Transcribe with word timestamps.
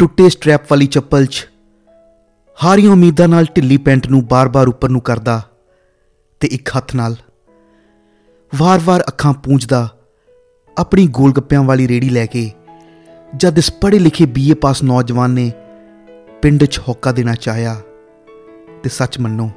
ਟੁੱਟੇ 0.00 0.28
ਸਟ੍ਰੈਪ 0.28 0.62
ਵਾਲੀ 0.70 0.86
ਚੱਪਲ 0.86 1.26
'ਚ 1.26 1.46
ਹਾਰੀਆਂ 2.58 2.92
ਉਮੀਦਾਂ 2.92 3.26
ਨਾਲ 3.28 3.46
ਢਿੱਲੀ 3.56 3.76
ਪੈਂਟ 3.76 4.06
ਨੂੰ 4.06 4.22
ਬਾਰ-ਬਾਰ 4.26 4.68
ਉੱਪਰ 4.68 4.88
ਨੂੰ 4.88 5.00
ਕਰਦਾ 5.00 5.40
ਤੇ 6.40 6.48
ਇੱਕ 6.48 6.70
ਹੱਥ 6.76 6.94
ਨਾਲ 6.94 7.16
ਵਾਰ-ਵਾਰ 8.52 9.04
ਅੱਖਾਂ 9.08 9.32
ਪੂੰਝਦਾ 9.34 9.88
ਆਪਣੀ 10.76 11.06
ਗੋਲਗੱਪਿਆਂ 11.06 11.62
ਵਾਲੀ 11.62 11.88
ਰੇੜੀ 11.88 12.08
ਲੈ 12.08 12.24
ਕੇ 12.26 12.50
ਜਦ 13.36 13.58
ਇਸ 13.58 13.70
ਪੜ੍ਹੇ 13.72 13.98
ਲਿਖੇ 13.98 14.26
ਬੀਏ 14.26 14.54
ਪਾਸ 14.54 14.82
ਨੌਜਵਾਨ 14.82 15.30
ਨੇ 15.30 15.50
ਪਿੰਡ 16.42 16.64
'ਚ 16.64 16.80
ਹੋਕਾ 16.88 17.12
ਦੇਣਾ 17.12 17.34
ਚਾਹਿਆ 17.34 17.76
ਤੇ 18.82 18.88
ਸੱਚ 18.88 19.18
ਮੰਨੋ, 19.18 19.50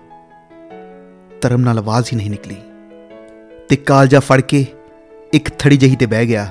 ਧਰਮ 1.41 1.61
ਨਾਲ 1.61 1.77
ਆਵਾਜ਼ 1.77 2.09
ਹੀ 2.13 2.17
ਨਹੀਂ 2.17 2.29
ਨਿਕਲੀ 2.29 2.57
ਤੇ 3.69 3.75
ਕਾਲਜਾ 3.75 4.19
ਫੜ 4.19 4.41
ਕੇ 4.41 4.65
ਇੱਕ 5.33 5.49
ਥੜੀ 5.59 5.77
ਜਹੀ 5.77 5.95
ਤੇ 5.95 6.05
ਬਹਿ 6.05 6.27
ਗਿਆ 6.27 6.45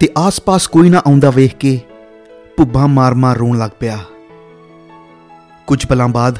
ਤੇ 0.00 0.08
ਆਸ-ਪਾਸ 0.18 0.66
ਕੋਈ 0.66 0.90
ਨਾ 0.90 1.02
ਆਉਂਦਾ 1.06 1.30
ਵੇਖ 1.30 1.56
ਕੇ 1.56 1.80
ਭੁੱਬਾਂ 2.56 2.86
ਮਾਰ-ਮਾਰ 2.88 3.36
ਰੋਣ 3.36 3.58
ਲੱਗ 3.58 3.70
ਪਿਆ। 3.80 3.98
ਕੁਝ 5.66 5.84
ਪਲਾਂ 5.86 6.08
ਬਾਅਦ 6.08 6.38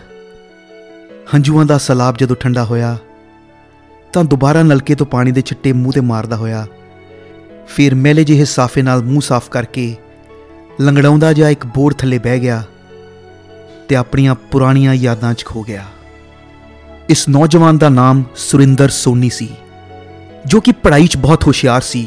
ਹੰਝੂਆਂ 1.34 1.64
ਦਾ 1.64 1.78
ਸਲਾਬ 1.78 2.16
ਜਦੋਂ 2.16 2.36
ਠੰਡਾ 2.36 2.64
ਹੋਇਆ, 2.64 2.96
ਤਾਂ 4.12 4.24
ਦੁਬਾਰਾ 4.24 4.62
ਨਲਕੇ 4.62 4.94
ਤੋਂ 4.94 5.06
ਪਾਣੀ 5.06 5.32
ਦੇ 5.32 5.42
ਛਿੱਟੇ 5.42 5.72
ਮੂੰਹ 5.72 5.92
ਤੇ 5.92 6.00
ਮਾਰਦਾ 6.00 6.36
ਹੋਇਆ, 6.36 6.66
ਫਿਰ 7.66 7.94
ਮੈਲੇ 7.94 8.24
ਜਿਹੇ 8.24 8.44
ਸਾਫੇ 8.44 8.82
ਨਾਲ 8.82 9.02
ਮੂੰਹ 9.02 9.20
ਸਾਫ਼ 9.20 9.48
ਕਰਕੇ 9.50 9.94
ਲੰਗੜਾਉਂਦਾ 10.80 11.32
ਜਿਹਾ 11.32 11.48
ਇੱਕ 11.48 11.66
ਬੋਰਡ 11.66 11.94
ਥੱਲੇ 11.94 12.18
ਬਹਿ 12.18 12.40
ਗਿਆ 12.40 12.62
ਤੇ 13.88 13.96
ਆਪਣੀਆਂ 13.96 14.34
ਪੁਰਾਣੀਆਂ 14.50 14.94
ਯਾਦਾਂ 14.94 15.32
'ਚ 15.34 15.44
ਖੋ 15.44 15.62
ਗਿਆ। 15.62 15.84
ਇਸ 17.08 17.28
ਨੌਜਵਾਨ 17.28 17.78
ਦਾ 17.78 17.88
ਨਾਮ 17.88 18.24
ਸੁਰਿੰਦਰ 18.36 18.88
ਸੋਨੀ 18.88 19.30
ਸੀ, 19.30 19.48
ਜੋ 20.46 20.60
ਕਿ 20.60 20.72
ਪੜ੍ਹਾਈ 20.72 21.06
'ਚ 21.06 21.16
ਬਹੁਤ 21.16 21.46
ਹੁਸ਼ਿਆਰ 21.46 21.80
ਸੀ, 21.80 22.06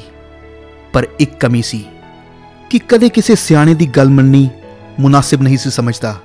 ਪਰ 0.94 1.08
ਇੱਕ 1.20 1.40
ਕਮੀ 1.40 1.62
ਸੀ। 1.62 1.86
ਕਿ 2.70 2.80
ਕਦੇ 2.80 3.10
ਕਿਸੇ 3.10 3.36
ਸਿਆਣੇ 3.36 3.74
ਦੀ 3.74 3.86
ਗੱਲ 3.86 4.10
ਮੰਨਣੀ 4.10 4.50
ਮੁਨਾਸਿਬ 5.00 5.42
ਨਹੀਂ 5.42 5.58
ਸੀ 5.58 5.70
ਸਮਝਦਾ। 5.70 6.16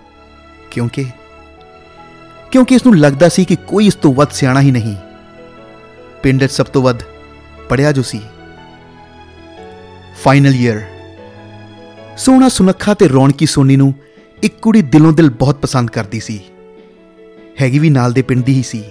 ਕਿਉਂਕਿ? 0.70 1.06
ਕਿਉਂਕਿ 2.50 2.74
ਇਸ 2.74 2.86
ਨੂੰ 2.86 2.98
ਲੱਗਦਾ 2.98 3.28
ਸੀ 3.28 3.44
ਕਿ 3.44 3.56
ਕੋਈ 3.56 3.86
ਇਸ 3.86 3.94
ਤੋਂ 3.94 4.14
ਵੱਧ 4.14 4.28
ਸਿਆਣਾ 4.30 4.60
ਹੀ 4.60 4.70
ਨਹੀਂ। 4.70 4.96
ਪਿੰਡ 6.22 6.44
'ਚ 6.44 6.50
ਸਭ 6.50 6.66
ਤੋਂ 6.66 6.82
ਵੱਧ 6.82 6.98
ਪੜਿਆ 7.68 7.92
ਜੋ 7.92 8.02
ਸੀ। 8.02 8.20
ਫਾਈਨਲ 10.22 10.54
ਈਅਰ 10.54 10.82
ਸੋਹਣਾ 12.16 12.48
ਸੁਨੱਖਾ 12.48 12.94
ਤੇ 12.94 13.08
ਰੌਣਕੀ 13.08 13.46
ਸੋਨੀ 13.46 13.76
ਨੂੰ 13.76 13.94
ਇੱਕ 14.42 14.58
ਕੁੜੀ 14.58 14.82
ਦਿਲੋਂ 14.82 15.12
ਦਿਲ 15.12 15.30
ਬਹੁਤ 15.30 15.54
ਪਸੰਦ 15.54 15.90
ਕਰਦੀ 15.90 16.20
ਸੀ। 16.20 16.40
ਹੈਗੀ 17.60 17.78
ਵੀ 17.78 17.90
ਨਾਲ 17.90 18.12
ਦੇ 18.12 18.22
ਪਿੰਡ 18.22 18.44
ਦੀ 18.44 18.54
ਹੀ 18.54 18.62
ਸੀ। 18.62 18.84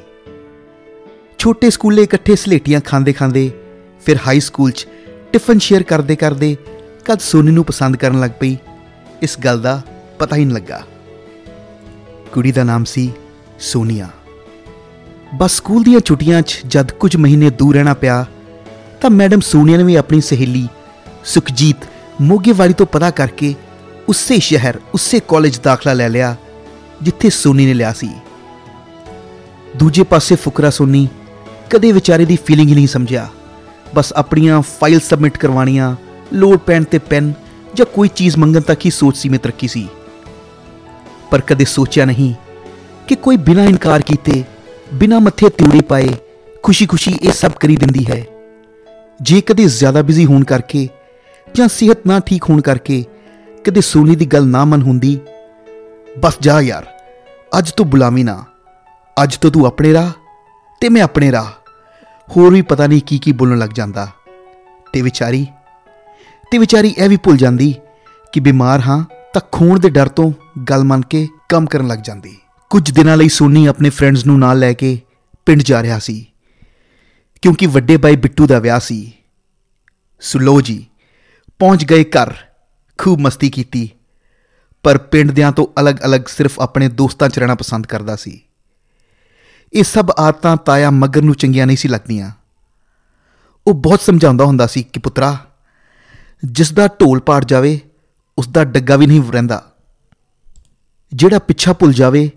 ਛੋਟੇ 1.38 1.70
ਸਕੂਲੇ 1.70 2.04
ਇਕੱਠੇ 2.04 2.36
ਸਲੇਟੀਆਂ 2.36 2.82
ਖਾਂਦੇ 2.82 3.14
ਖਾਂਦੇ 3.14 3.52
ਫਿਰ 4.06 4.18
ਹਾਈ 4.28 4.40
ਸਕੂਲ 4.40 4.72
'ਚ 4.72 4.88
ਟਿਫਨ 5.34 5.60
ਸ਼ੇਅਰ 5.60 5.84
ਕਰਦੇ 5.84 6.16
ਕਰਦੇ 6.16 6.58
ਕਦ 7.10 7.20
ਸੋਨੀ 7.20 7.52
ਨੂੰ 7.52 7.66
ਪਸੰਦ 7.66 7.96
ਕਰਨ 7.96 8.20
ਲੱਗ 8.20 8.32
ਪਈ? 8.40 8.58
ਇਸ 9.22 9.40
ਗੱਲ 9.40 9.62
ਦਾ 9.62 9.82
ਪਤਾ 10.20 10.36
ਹੀ 10.36 10.46
ਨਹੀਂ 10.46 10.56
ਲੱਗਾ। 10.56 10.84
ਕੁੜੀ 12.32 12.52
ਦਾ 12.52 12.64
ਨਾਮ 12.64 12.84
ਸੀ 12.84 13.14
ਸੋਨੀਆ। 13.60 14.10
ਬਸ 15.36 15.52
ਸਕੂਲ 15.52 15.84
ਦੀਆਂ 15.84 16.00
ਛੁੱਟੀਆਂ 16.00 16.42
'ਚ 16.42 16.62
ਜਦ 16.68 16.92
ਕੁਝ 16.92 17.16
ਮਹੀਨੇ 17.16 17.50
ਦੂਰ 17.50 17.76
ਰਹਿਣਾ 17.76 17.94
ਪਿਆ, 17.94 18.26
ਤਾਂ 19.02 19.10
ਮੈਡਮ 19.10 19.40
ਸੋਨੀਆ 19.40 19.78
ਨੇ 19.78 19.84
ਵੀ 19.84 19.96
ਆਪਣੀ 19.96 20.22
ਸਹੇਲੀ 20.22 20.68
ਸੁਖਜੀਤ 21.26 21.76
ਮੋਗੇਵਾਲੀ 22.22 22.74
ਤੋਂ 22.74 22.86
ਪਤਾ 22.86 23.10
ਕਰਕੇ 23.10 23.56
ਉਸੇ 24.08 24.40
ਸ਼ਹਿਰ, 24.40 24.80
ਉਸੇ 24.94 25.20
ਕਾਲਜ 25.28 25.60
ਦਾਖਲਾ 25.60 25.94
ਲੈ 25.94 26.10
ਲਿਆ, 26.10 26.36
ਜਿੱਥੇ 27.02 27.30
ਸੋਨੀ 27.30 27.66
ਨੇ 27.66 27.74
ਲਿਆ 27.74 27.94
ਸੀ। 27.94 28.10
ਦੂਜੇ 29.76 30.04
ਪਾਸੇ 30.04 30.36
ਫੁਕਰਾ 30.36 30.70
ਸੋਨੀ 30.70 31.08
ਕਦੇ 31.70 31.92
ਵਿਚਾਰੇ 31.92 32.26
ਦੀ 32.26 32.38
ਫੀਲਿੰਗ 32.46 32.70
ਹੀ 32.70 32.76
ਨਹੀਂ 32.76 32.88
ਸਮਝਿਆ। 32.88 33.30
ਬਸ 33.96 34.14
ਆਪਣੀਆਂ 34.14 34.62
ਫਾਈਲ 34.62 35.00
ਸਬਮਿਟ 35.00 35.38
ਕਰਵਾਉਣੀਆਂ 35.38 35.96
ਲੋਡ 36.34 36.58
ਪੈਨ 36.58 36.84
ਤੇ 36.84 36.98
ਪੈਨ 36.98 37.34
ਜਾਂ 37.76 37.86
ਕੋਈ 37.86 38.08
ਚੀਜ਼ 38.08 38.38
ਮੰਗਣ 38.38 38.62
ਤੱਕ 38.62 38.86
ਹੀ 38.86 38.92
ਸੋਚ 38.92 39.18
ਸੀਮਿਤ 39.18 39.46
ਰੱਖੀ 39.46 39.68
ਸੀ। 39.68 39.88
ਪਰ 41.32 41.42
ਕਦੇ 41.42 41.66
ਸੋਚਿਆ 41.66 42.06
ਨਹੀਂ 42.06 42.34
ਕਿ 43.08 43.16
ਕੋਈ 43.16 43.38
ਬਿਨਾਂ 43.38 43.66
ਇਨਕਾਰ 43.66 44.02
ਕੀਤੇ, 44.02 44.44
ਬਿਨਾਂ 44.94 45.20
ਮੱਥੇ 45.20 45.50
ਤਿਉੜੀ 45.50 45.82
ਪਾਏ 45.82 46.10
ਖੁਸ਼ੀ-ਖੁਸ਼ੀ 46.64 47.20
ਇਹ 47.22 47.32
ਸਭ 47.32 47.52
ਕਰੀ 47.52 47.76
ਦਿੰਦੀ 47.76 48.06
ਹੈ। 48.12 48.26
ਜੇ 49.22 49.42
ਕਦੇ 49.42 49.66
ਜ਼ਿਆਦਾ 49.66 50.02
ਬਿਜ਼ੀ 50.02 50.26
ਹੋਣ 50.26 50.44
ਕਰਕੇ 50.44 50.90
ਜਾਂ 51.56 51.68
ਸਿਹਤ 51.68 51.98
ਨਾ 52.08 52.20
ਠੀਕ 52.20 52.44
ਹੋਣ 52.50 52.62
ਕਰਕੇ 52.62 53.06
ਕਦੇ 53.64 53.82
ਸੋਨੀ 53.82 54.16
ਦੀ 54.16 54.26
ਗੱਲ 54.26 54.48
ਨਾ 54.48 54.66
ਮਨ 54.66 54.82
ਹੁੰਦੀ, 54.82 55.20
ਬਸ 56.20 56.34
ਜਾ 56.42 56.62
ਯਾਰ, 56.62 56.86
ਅੱਜ 57.58 57.72
ਤੂੰ 57.72 57.90
ਬੁਲਾਵੀ 57.90 58.24
ਨਾ, 58.24 58.46
ਅੱਜ 59.24 59.38
ਤੋਂ 59.38 59.52
ਤੂੰ 59.52 59.66
ਆਪਣੇ 59.66 59.94
ਰਾਹ 59.94 60.12
ਤੇ 60.82 60.90
ਮੈਂ 60.90 61.02
ਆਪਣੇ 61.02 61.32
ਰਾਹ। 61.32 61.46
ਹੋਰ 62.38 62.54
ਵੀ 62.54 62.62
ਪਤਾ 62.62 62.88
ਨਹੀਂ 62.88 63.02
ਕੀ 63.02 63.20
ਕੀ 63.20 63.32
ਬੋਲਣ 63.32 63.58
ਲੱਗ 63.58 63.70
ਜਾਂਦਾ। 63.70 64.08
ਤੇ 64.94 65.02
ਵਿਚਾਰੀ 65.02 65.48
ਤੇ 66.52 66.58
ਵਿਚਾਰੀ 66.58 66.94
ਇਹ 66.98 67.10
ਵੀ 67.10 67.18
ਭੁੱਲ 67.18 67.38
ਜਾਂਦੀ 67.38 67.74
ਕਿ 68.34 68.40
ਬਿਮਾਰ 68.40 68.80
ਹਾਂ 68.80 69.04
ਤਾਂ 69.34 69.42
ਖੂਨ 69.52 69.80
ਦੇ 69.80 69.90
ਡਰ 69.90 70.08
ਤੋਂ 70.10 70.32
ਗੱਲ 70.64 70.84
ਮੰਨ 70.84 71.02
ਕੇ 71.02 71.28
ਕੰਮ 71.50 71.66
ਕਰਨ 71.66 71.88
ਲੱਗ 71.88 72.00
ਜਾਂਦੀ। 72.00 72.36
ਕੁਝ 72.72 72.92
ਦਿਨਾਂ 72.92 73.18
ਲਈ 73.18 73.30
ਸੋਨੀ 73.30 73.66
ਆਪਣੇ 73.66 73.90
ਫਰੈਂਡਸ 73.90 74.26
ਨੂੰ 74.26 74.38
ਨਾਲ 74.40 74.60
ਲੈ 74.60 74.72
ਕੇ 74.74 75.00
ਪਿੰਡ 75.48 75.62
ਜਾ 75.62 75.82
ਰਿਹਾ 75.84 76.00
ਸੀ, 76.00 76.26
ਕਿਉਂਕਿ 77.44 77.66
ਵੱਡੇ 77.66 77.98
ਬਾਈ 77.98 78.16
ਬਿੱਟੂ 78.16 78.48
ਦਾ 78.48 78.60
ਵਿਆਹ 78.60 78.80
ਸੀ। 78.80 79.12
ਸੁਲੋ 80.22 80.60
ਜੀ, 80.62 80.86
ਪਹੁੰਚ 81.60 81.86
ਗਏ 81.86 82.04
ਘਰ, 82.06 82.34
ਖੂਬ 83.00 83.20
ਮਸਤੀ 83.20 83.50
ਕੀਤੀ, 83.50 83.90
ਪਰ 84.84 84.98
ਪਿੰਡ 84.98 85.32
ਦਿਆਂ 85.32 85.52
ਤੋਂ 85.52 85.66
ਅਲੱਗ-ਅਲੱਗ 85.80 86.22
ਸਿਰਫ 86.28 86.60
ਆਪਣੇ 86.60 86.88
ਦੋਸਤਾਂ 86.90 87.30
'ਚ 87.30 87.40
ਰਹਿਣਾ 87.40 87.56
ਪਸੰਦ 87.56 87.86
ਕਰਦਾ 87.88 88.16
ਸੀ। 88.16 88.40
ਇਹ 89.74 89.84
ਸਭ 89.84 90.12
ਆਦਤਾਂ 90.18 90.56
ਤਾਇਆ 90.58 90.90
ਮਗਰ 90.92 91.22
ਨੂੰ 91.22 91.36
ਚੰਗੀਆਂ 91.36 91.68
ਨਹੀਂ 91.68 91.78
ਸੀ 91.78 91.88
ਲੱਗਦੀਆਂ। 91.88 92.32
ਉਹ 93.68 93.74
ਬਹੁਤ 93.76 94.02
ਸਮਝਾਉਂਦਾ 94.02 94.46
ਹੁੰਦਾ 94.46 94.68
ਸੀ 94.68 94.84
ਕਿ 94.84 95.00
ਪੁੱਤਰਾ 95.00 95.38
ਜਿਸ 96.46 96.72
ਦਾ 96.72 96.88
ਢੋਲ 96.88 97.20
ਪਾੜ 97.20 97.46
ਜਾਵੇ 97.46 97.80
ਉਸ 98.38 98.48
ਦਾ 98.48 98.64
ਡੱਗਾ 98.64 98.96
ਵੀ 98.96 99.08
ਨਹੀਂ 99.08 99.32
ਰਹਿੰਦਾ। 99.32 99.72
ਜਿਹੜਾ 101.14 101.40
ਪਿੱਛਾ 101.40 101.74
ਭੁੱਲ 101.74 101.94
ਜਾਵੇ, 101.94 102.32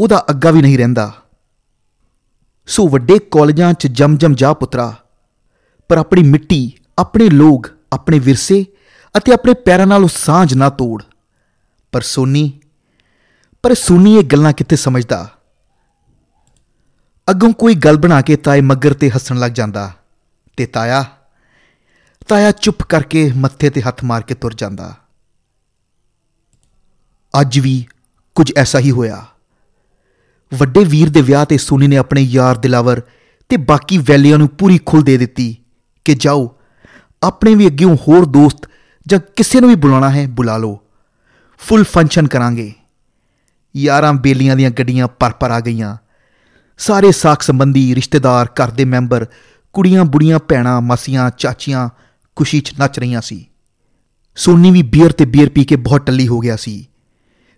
ਉਹਦਾ 0.00 0.24
ਅੱਗਾ 0.30 0.50
ਵੀ 0.50 0.62
ਨਹੀਂ 0.62 0.78
ਰਹਿੰਦਾ। 0.78 1.12
ਸੋ 2.66 2.88
ਵੱਡੇ 2.88 3.18
ਕਾਲਜਾਂ 3.18 3.74
'ਚ 3.74 3.86
ਜਮ-ਜਮ 3.86 4.34
ਜਾ 4.34 4.54
ਪੁੱਤਰਾ, 4.54 4.94
ਪਰ 5.88 5.98
ਆਪਣੀ 5.98 6.22
ਮਿੱਟੀ, 6.22 6.72
ਆਪਣੇ 6.98 7.28
ਲੋਕ, 7.30 7.70
ਆਪਣੇ 7.92 8.18
ਵਿਰਸੇ 8.18 8.66
ਅਤੇ 9.16 9.32
ਆਪਣੇ 9.32 9.54
ਪੈਰਾਂ 9.54 9.86
ਨਾਲ 9.86 10.04
ਉਹ 10.04 10.08
ਸਾਂਝ 10.08 10.54
ਨਾ 10.54 10.70
ਤੋੜ। 10.70 11.02
ਪਰ 11.92 12.00
ਸੋਨੀ 12.00 12.60
ਪਰ 13.62 13.74
ਸੋਨੀ 13.74 14.16
ਇਹ 14.16 14.24
ਗੱਲਾਂ 14.24 14.52
ਕਿੱਥੇ 14.52 14.76
ਸਮਝਦਾ? 14.76 15.28
ਅੱਗੋਂ 17.30 17.52
ਕੋਈ 17.52 17.74
ਗੱਲ 17.74 17.96
ਬਣਾ 17.96 18.20
ਕੇ 18.20 18.36
ਤਾਏ 18.36 18.60
ਮੱਗਰ 18.60 18.94
ਤੇ 18.94 19.10
ਹੱਸਣ 19.10 19.36
ਲੱਗ 19.36 19.52
ਜਾਂਦਾ 19.52 19.92
ਤੇ 20.56 20.66
ਤਾਇਆ 20.66 21.04
ਤਾਇਆ 22.28 22.50
ਚੁੱਪ 22.50 22.82
ਕਰਕੇ 22.82 23.32
ਮੱਥੇ 23.36 23.70
ਤੇ 23.70 23.82
ਹੱਥ 23.82 24.04
ਮਾਰ 24.04 24.22
ਕੇ 24.22 24.34
ਤੁਰ 24.34 24.54
ਜਾਂਦਾ। 24.54 24.94
ਅੱਜ 27.40 27.58
ਵੀ 27.58 27.86
ਕੁਝ 28.34 28.52
ਐਸਾ 28.56 28.78
ਹੀ 28.78 28.90
ਹੋਇਆ। 28.90 29.26
ਵੱਡੇ 30.54 30.84
ਵੀਰ 30.84 31.10
ਦੇ 31.10 31.22
ਵਿਆਹ 31.22 31.44
ਤੇ 31.44 31.58
ਸੋਨੀ 31.58 31.86
ਨੇ 31.86 31.96
ਆਪਣੇ 31.96 32.20
ਯਾਰ 32.20 32.58
ਦਿਲਾਵਰ 32.58 33.02
ਤੇ 33.48 33.56
ਬਾਕੀ 33.56 33.98
ਵੈਲੀਆਂ 33.98 34.38
ਨੂੰ 34.38 34.48
ਪੂਰੀ 34.48 34.80
ਖੁੱਲ 34.86 35.02
ਦੇ 35.02 35.16
ਦਿੱਤੀ 35.16 35.56
ਕਿ 36.04 36.14
ਜਾਓ, 36.14 36.56
ਆਪਣੇ 37.22 37.54
ਵੀ 37.54 37.66
ਅੱਗੇੋਂ 37.66 37.96
ਹੋਰ 38.08 38.24
ਦੋਸਤ 38.24 38.68
ਜਾਂ 39.06 39.20
ਕਿਸੇ 39.36 39.60
ਨੂੰ 39.60 39.68
ਵੀ 39.68 39.74
ਬੁਲਾਉਣਾ 39.74 40.10
ਹੈ 40.10 40.26
ਬੁਲਾ 40.28 40.56
ਲਓ। 40.56 40.80
ਫੁੱਲ 41.58 41.84
ਫੰਕਸ਼ਨ 41.84 42.28
ਕਰਾਂਗੇ। 42.28 42.72
ਯਾਰਾਂ 43.76 44.14
ਬੇਲੀਆਂ 44.14 44.56
ਦੀਆਂ 44.56 44.70
ਗੱਡੀਆਂ 44.70 45.08
ਪਰ-ਪਰ 45.08 45.50
ਆ 45.50 45.60
ਗਈਆਂ। 45.60 45.96
ਸਾਰੇ 46.78 47.12
ਸਾਖ 47.12 47.42
ਸੰਬੰਧੀ 47.42 47.94
ਰਿਸ਼ਤੇਦਾਰ, 47.94 48.46
ਘਰ 48.46 48.70
ਦੇ 48.70 48.84
ਮੈਂਬਰ 48.84 49.26
ਕੁੜੀਆਂ 49.72 50.04
ਬੁੜੀਆਂ 50.04 50.38
ਭੈਣਾਂ, 50.38 50.80
ਮਾਸੀਆਂ, 50.80 51.30
ਚਾਚੀਆਂ 51.30 51.88
ਖੁਸ਼ੀ 52.36 52.60
'ਚ 52.60 52.72
ਨੱਚ 52.78 52.98
ਰਹੀਆਂ 52.98 53.20
ਸੀ। 53.20 53.46
ਸੋਨੀ 54.36 54.70
ਵੀ 54.70 54.82
ਬੀਅਰ 54.82 55.12
ਤੇ 55.12 55.24
ਬੀਅਰ 55.24 55.48
ਪੀ 55.48 55.64
ਕੇ 55.64 55.76
ਬਹੁਤ 55.76 56.06
ਟੱਲੀ 56.06 56.28
ਹੋ 56.28 56.38
ਗਿਆ 56.40 56.56
ਸੀ 56.56 56.88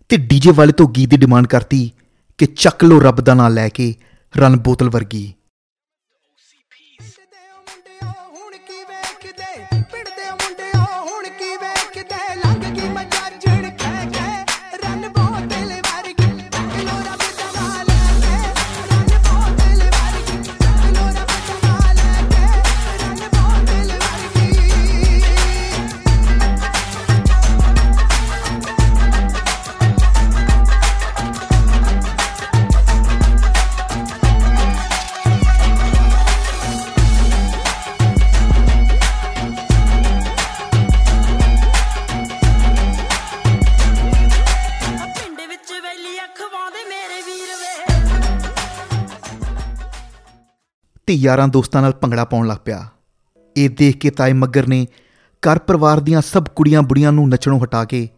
ਤੇ 0.09 0.17
ਡੀਜੇ 0.17 0.51
ਵਾਲੇ 0.51 0.73
ਤੋਂ 0.73 0.89
ਗੀਤ 0.89 1.11
ਦੀ 1.11 1.17
ਡਿਮਾਂਡ 1.17 1.47
ਕਰਤੀ 1.47 1.91
ਕਿ 2.39 2.47
ਚੱਕ 2.47 2.85
ਲੋ 2.85 3.01
ਰੱਬ 3.01 3.21
ਦਾ 3.21 3.35
ਨਾਂ 3.35 3.51
ਲੈ 3.51 3.69
ਕੇ 3.69 3.95
ਰਨ 4.37 4.57
ਬੋਤਲ 4.57 4.91
ਵਰਗੀ। 4.91 5.33
ਤੇ 51.15 51.19
ਯਾਰਾਂ 51.19 51.47
ਦੋਸਤਾਂ 51.49 51.81
ਨਾਲ 51.83 51.93
ਭੰਗੜਾ 51.93 52.25
ਪਾਉਣ 52.25 52.47
ਲੱਗ 52.47 52.57
ਪਿਆ। 52.65 52.87
ਇਹ 53.57 53.69
ਦੇਖ 53.71 53.97
ਕੇ 53.97 54.11
ਤਾਏ 54.11 54.33
ਮੱਗਰ 54.33 54.67
ਨੇ 54.67 54.87
ਘਰ 55.43 55.59
ਪਰਿਵਾਰ 55.59 56.01
ਦੀਆਂ 56.01 56.21
ਸਭ 56.21 56.45
ਕੁੜੀਆਂ 56.57 56.83
ਬੁੜੀਆਂ 56.83 57.13
ਨੂੰ 57.13 57.29
ਨੱਚਣੋਂ 57.29 57.59
ਹਟਾ 57.61 57.85
ਕੇ 57.85 58.09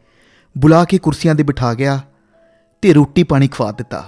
ਬੁਲਾ 0.57 0.85
ਕੇ 0.85 0.99
ਕੁਰਸੀਆਂ 0.99 1.35
ਤੇ 1.35 1.43
ਬਿਠਾ 1.43 1.73
ਗਿਆ 1.75 1.99
ਤੇ 2.83 2.93
ਰੋਟੀ 2.93 3.23
ਪਾਣੀ 3.23 3.49
ਖਵਾ 3.49 3.71
ਦਿੱਤਾ। 3.73 4.03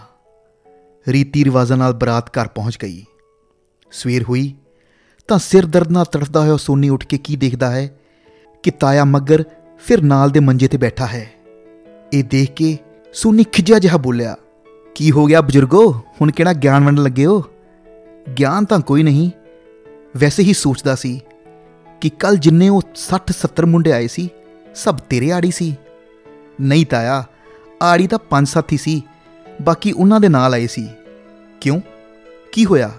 ਰੀਤੀ 1.09 1.45
ਰਿਵਾਜ਼ਾਂ 1.45 1.77
ਨਾਲ 1.77 1.93
ਬਰਾਤ 1.93 2.31
ਘਰ 2.31 2.49
ਪਹੁੰਚ 2.49 2.79
ਗਈ। 2.83 3.05
ਸਵੇਰ 3.93 4.23
ਹੋਈ 4.23 4.55
ਤਾਂ 5.29 5.39
ਸਿਰ 5.39 5.67
ਦਰਦ 5.67 5.93
ਨਾਲ 5.93 6.05
ਤੜਫਦਾ 6.05 6.41
ਹੋਇਆ 6.41 6.57
ਸੋਨੀ 6.57 6.89
ਉੱਠ 6.89 7.07
ਕੇ 7.07 7.19
ਕੀ 7.19 7.37
ਦੇਖਦਾ 7.37 7.71
ਹੈ 7.71 7.87
ਕਿ 8.63 8.71
ਤਾਇਆ 8.71 9.05
ਮੱਗਰ 9.05 9.45
ਫਿਰ 9.79 10.03
ਨਾਲ 10.05 10.31
ਦੇ 10.31 10.41
ਮੰਜੇ 10.41 10.69
ਤੇ 10.69 10.79
ਬੈਠਾ 10.79 11.07
ਹੈ। 11.07 11.31
ਇਹ 12.13 12.25
ਦੇਖ 12.25 12.53
ਕੇ 12.53 12.77
ਸੋਨੀ 13.15 13.45
ਖਿਜਿਆ 13.45 13.79
ਜਿਹਾ 13.79 13.97
ਬੋਲਿਆ, 13.97 14.37
ਕੀ 14.95 15.11
ਹੋ 15.11 15.27
ਗਿਆ 15.27 15.41
ਬਜ਼ੁਰਗੋ? 15.41 15.93
ਹੁਣ 16.21 16.31
ਕਿਹੜਾ 16.31 16.53
ਗਿਆਨ 16.53 16.85
ਵੰਡਣ 16.85 17.03
ਲੱਗੇ 17.03 17.27
ਹੋ? 17.27 17.45
ਗਿਆਨ 18.39 18.65
ਤਾਂ 18.65 18.81
ਕੋਈ 18.81 19.03
ਨਹੀਂ। 19.03 19.31
ਵੈਸੇ 20.17 20.43
ਹੀ 20.43 20.53
ਸੋਚਦਾ 20.53 20.95
ਸੀ 20.95 21.21
ਕਿ 22.01 22.11
ਕੱਲ 22.11 22.37
ਜਿੰਨੇ 22.37 22.69
ਉਹ 22.69 22.83
60 22.95 23.33
70 23.33 23.67
ਮੁੰਡੇ 23.67 23.93
ਆਏ 23.93 24.07
ਸੀ, 24.07 24.29
ਸਭ 24.75 24.97
ਤੇਰੇ 24.97 25.31
ਆੜੀ 25.31 25.51
ਸੀ। 25.51 25.77
ਨਹੀਂ 26.61 26.87
ਤਾਇਆ, 26.87 27.25
ਆੜੀ 27.83 28.07
ਤਾਂ 28.07 28.19
ਪੰਜ 28.19 28.49
ਸੱਤ 28.49 28.73
ਹੀ 28.73 28.77
ਸੀ, 28.77 29.03
ਬਾਕੀ 29.63 29.93
ਉਹਨਾਂ 29.93 30.21
ਦੇ 30.21 30.29
ਨਾਲ 30.29 30.55
ਆਏ 30.55 30.67
ਸੀ। 30.67 30.89
ਕਿਉਂ? 31.61 31.81
ਕੀ 32.53 32.65
ਹੋਇਆ? 32.65 32.91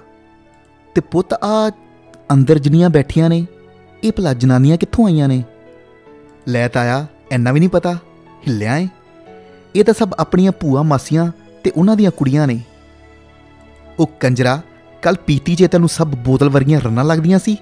ਤੇ 0.95 1.01
ਪੁੱਤ 1.01 1.33
ਆ 1.33 1.71
ਅੰਦਰ 2.33 2.59
ਜਿੰਨੀਆਂ 2.59 2.89
ਬੈਠੀਆਂ 2.89 3.29
ਨੇ, 3.29 3.47
ਇਹ 4.03 4.11
ਭਲਾ 4.11 4.33
ਜਨਾਨੀਆਂ 4.33 4.77
ਕਿੱਥੋਂ 4.77 5.05
ਆਈਆਂ 5.05 5.27
ਨੇ? 5.27 5.43
ਲੈ 6.47 6.67
ਤਾਇਆ 6.67 7.07
ਐਨਾ 7.31 7.51
ਵੀ 7.51 7.59
ਨਹੀਂ 7.59 7.69
ਪਤਾ, 7.69 7.93
ਹਿੱਲਿਆ 8.47 8.77
ਏ। 8.77 8.87
ਇਹ 9.75 9.83
ਤਾਂ 9.83 9.93
ਸਭ 9.93 10.13
ਆਪਣੀਆਂ 10.19 10.51
ਭੂਆ 10.51 10.81
ਮਾਸੀਆਂ 10.81 11.31
ਤੇ 11.63 11.71
ਉਹਨਾਂ 11.75 11.95
ਦੀਆਂ 11.95 12.11
ਕੁੜੀਆਂ 12.11 12.47
ਨੇ। 12.47 12.61
ਉਹ 13.99 14.07
ਕੰਜਰਾ 14.07 14.61
ਕੱਲ 15.01 15.15
ਪੀਤੀ 15.25 15.55
ਜੇ 15.55 15.67
ਤੈਨੂੰ 15.67 15.89
ਸਭ 15.89 16.15
ਬੋਤਲ 16.17 16.49
ਵਰਗੀਆਂ 16.49 16.79
ਰੰਨਾਂ 16.81 17.03
ਲੱਗਦੀਆਂ 17.03 17.39
ਸੀ, 17.39 17.57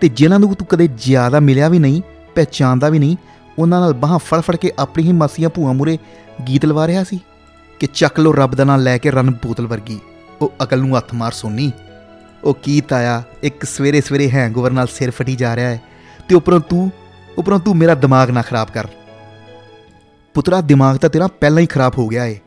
ਤੇ 0.00 0.08
ਜਿਨ੍ਹਾਂ 0.08 0.38
ਨੂੰ 0.40 0.54
ਤੂੰ 0.54 0.66
ਕਦੇ 0.66 0.86
ਜ਼ਿਆਦਾ 0.96 1.40
ਮਿਲਿਆ 1.40 1.68
ਵੀ 1.68 1.78
ਨਹੀਂ 1.78 2.02
ਪਹਿਚਾਨਦਾ 2.34 2.88
ਵੀ 2.88 2.98
ਨਹੀਂ, 2.98 3.16
ਉਹਨਾਂ 3.58 3.80
ਨਾਲ 3.80 3.92
ਬਾਹਾਂ 3.92 4.18
ਫੜ 4.18 4.40
ਫੜ 4.40 4.56
ਕੇ 4.56 4.72
ਆਪਣੀ 4.78 5.02
ਹੀ 5.02 5.12
ਮਾਸੀਆਂ 5.12 5.48
ਭੂਆ 5.48 5.72
ਮੂਰੇ 5.72 5.98
ਗੀਤ 6.48 6.64
ਲਵਾ 6.64 6.86
ਰਿਹਾ 6.86 7.04
ਸੀ 7.04 7.20
ਕਿ 7.80 7.88
ਚੱਕ 7.94 8.20
ਲੋ 8.20 8.32
ਰੱਬ 8.32 8.54
ਦਾ 8.54 8.64
ਨਾਂ 8.64 8.78
ਲੈ 8.78 8.96
ਕੇ 8.98 9.10
ਰਨ 9.10 9.30
ਬੋਤਲ 9.42 9.66
ਵਰਗੀ। 9.66 9.98
ਉਹ 10.40 10.52
ਅਕਲ 10.62 10.80
ਨੂੰ 10.80 10.96
ਹੱਥ 10.96 11.14
ਮਾਰ 11.14 11.32
ਸੋਨੀ। 11.32 11.70
ਉਹ 12.44 12.56
ਕੀ 12.62 12.80
ਤਾਇਆ, 12.80 13.22
ਇੱਕ 13.42 13.64
ਸਵੇਰੇ 13.64 14.00
ਸਵੇਰੇ 14.00 14.30
ਹੈਂਗਓਵਰ 14.30 14.70
ਨਾਲ 14.70 14.86
ਸਿਰ 14.86 15.10
ਫਟੀ 15.10 15.36
ਜਾ 15.36 15.54
ਰਿਹਾ 15.56 15.68
ਹੈ, 15.68 15.80
ਤੇ 16.28 16.34
ਉੱਪਰੋਂ 16.34 16.60
ਤੂੰ 16.60 16.90
ਉੱਪਰੋਂ 17.38 17.58
ਤੂੰ 17.58 17.76
ਮੇਰਾ 17.76 17.94
ਦਿਮਾਗ 17.94 18.30
ਨਾ 18.30 18.42
ਖਰਾਬ 18.42 18.70
ਕਰ। 18.70 18.86
ਪੁੱਤਰਾ, 20.34 20.60
ਦਿਮਾਗ 20.60 20.96
ਤਾਂ 20.96 21.10
ਤੇਰਾ 21.10 21.26
ਪਹਿਲਾਂ 21.40 21.62
ਹੀ 21.62 21.66
ਖਰਾਬ 21.66 21.98
ਹੋ 21.98 22.08
ਗਿਆ 22.08 22.24
ਏ, 22.24 22.38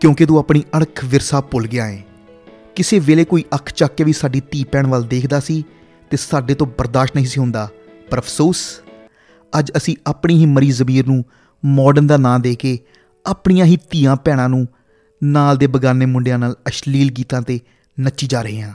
ਕਿਉਂਕਿ 0.00 0.26
ਤੂੰ 0.26 0.38
ਆਪਣੀ 0.38 0.62
ਅਣਖ 0.76 1.04
ਵਿਰਸਾ 1.04 1.40
ਭੁੱਲ 1.40 1.66
ਗਿਆ 1.66 1.88
ਏ। 1.88 2.02
ਕਿਸੇ 2.80 2.98
ਵੇਲੇ 2.98 3.24
ਕੋਈ 3.24 3.44
ਅੱਖ 3.54 3.72
ਚੱਕ 3.72 3.94
ਕੇ 3.94 4.04
ਵੀ 4.04 4.12
ਸਾਡੀ 4.12 4.42
ਧੀ 4.50 4.64
ਭੈਣ 4.64 4.86
ਵੱਲ 4.86 5.02
ਦੇਖਦਾ 5.02 5.40
ਸੀ 5.40 5.64
ਤੇ 6.10 6.16
ਸਾਡੇ 6.16 6.54
ਤੋਂ 6.54 6.66
ਬਰਦਾਸ਼ਤ 6.66 7.16
ਨਹੀਂ 7.16 7.26
ਸੀ 7.26 7.40
ਹੁੰਦਾ। 7.40 7.68
ਪਰ 8.10 8.18
ਅਫਸੋਸ, 8.18 8.80
ਅੱਜ 9.58 9.72
ਅਸੀਂ 9.76 9.96
ਆਪਣੀ 10.06 10.38
ਹੀ 10.38 10.46
ਮਰੀ 10.46 10.70
ਜ਼ਮੀਰ 10.70 11.06
ਨੂੰ 11.06 11.24
ਮਾਡਰਨ 11.64 12.06
ਦਾ 12.06 12.16
ਨਾਂ 12.16 12.38
ਦੇ 12.38 12.54
ਕੇ 12.54 12.78
ਆਪਣੀਆਂ 13.26 13.66
ਹੀ 13.66 13.78
ਧੀਆਂ 13.90 14.16
ਭੈਣਾਂ 14.16 14.48
ਨੂੰ 14.48 14.68
ਨਾਲ 15.24 15.56
ਦੇ 15.56 15.66
ਬਗਾਨੇ 15.66 16.06
ਮੁੰਡਿਆਂ 16.06 16.38
ਨਾਲ 16.38 16.56
ਅਸ਼ਲੀਲ 16.68 17.10
ਗੀਤਾਂ 17.10 17.42
ਤੇ 17.42 17.60
ਨੱਚੀ 18.00 18.26
ਜਾ 18.26 18.42
ਰਹੇ 18.42 18.60
ਹਾਂ। 18.60 18.74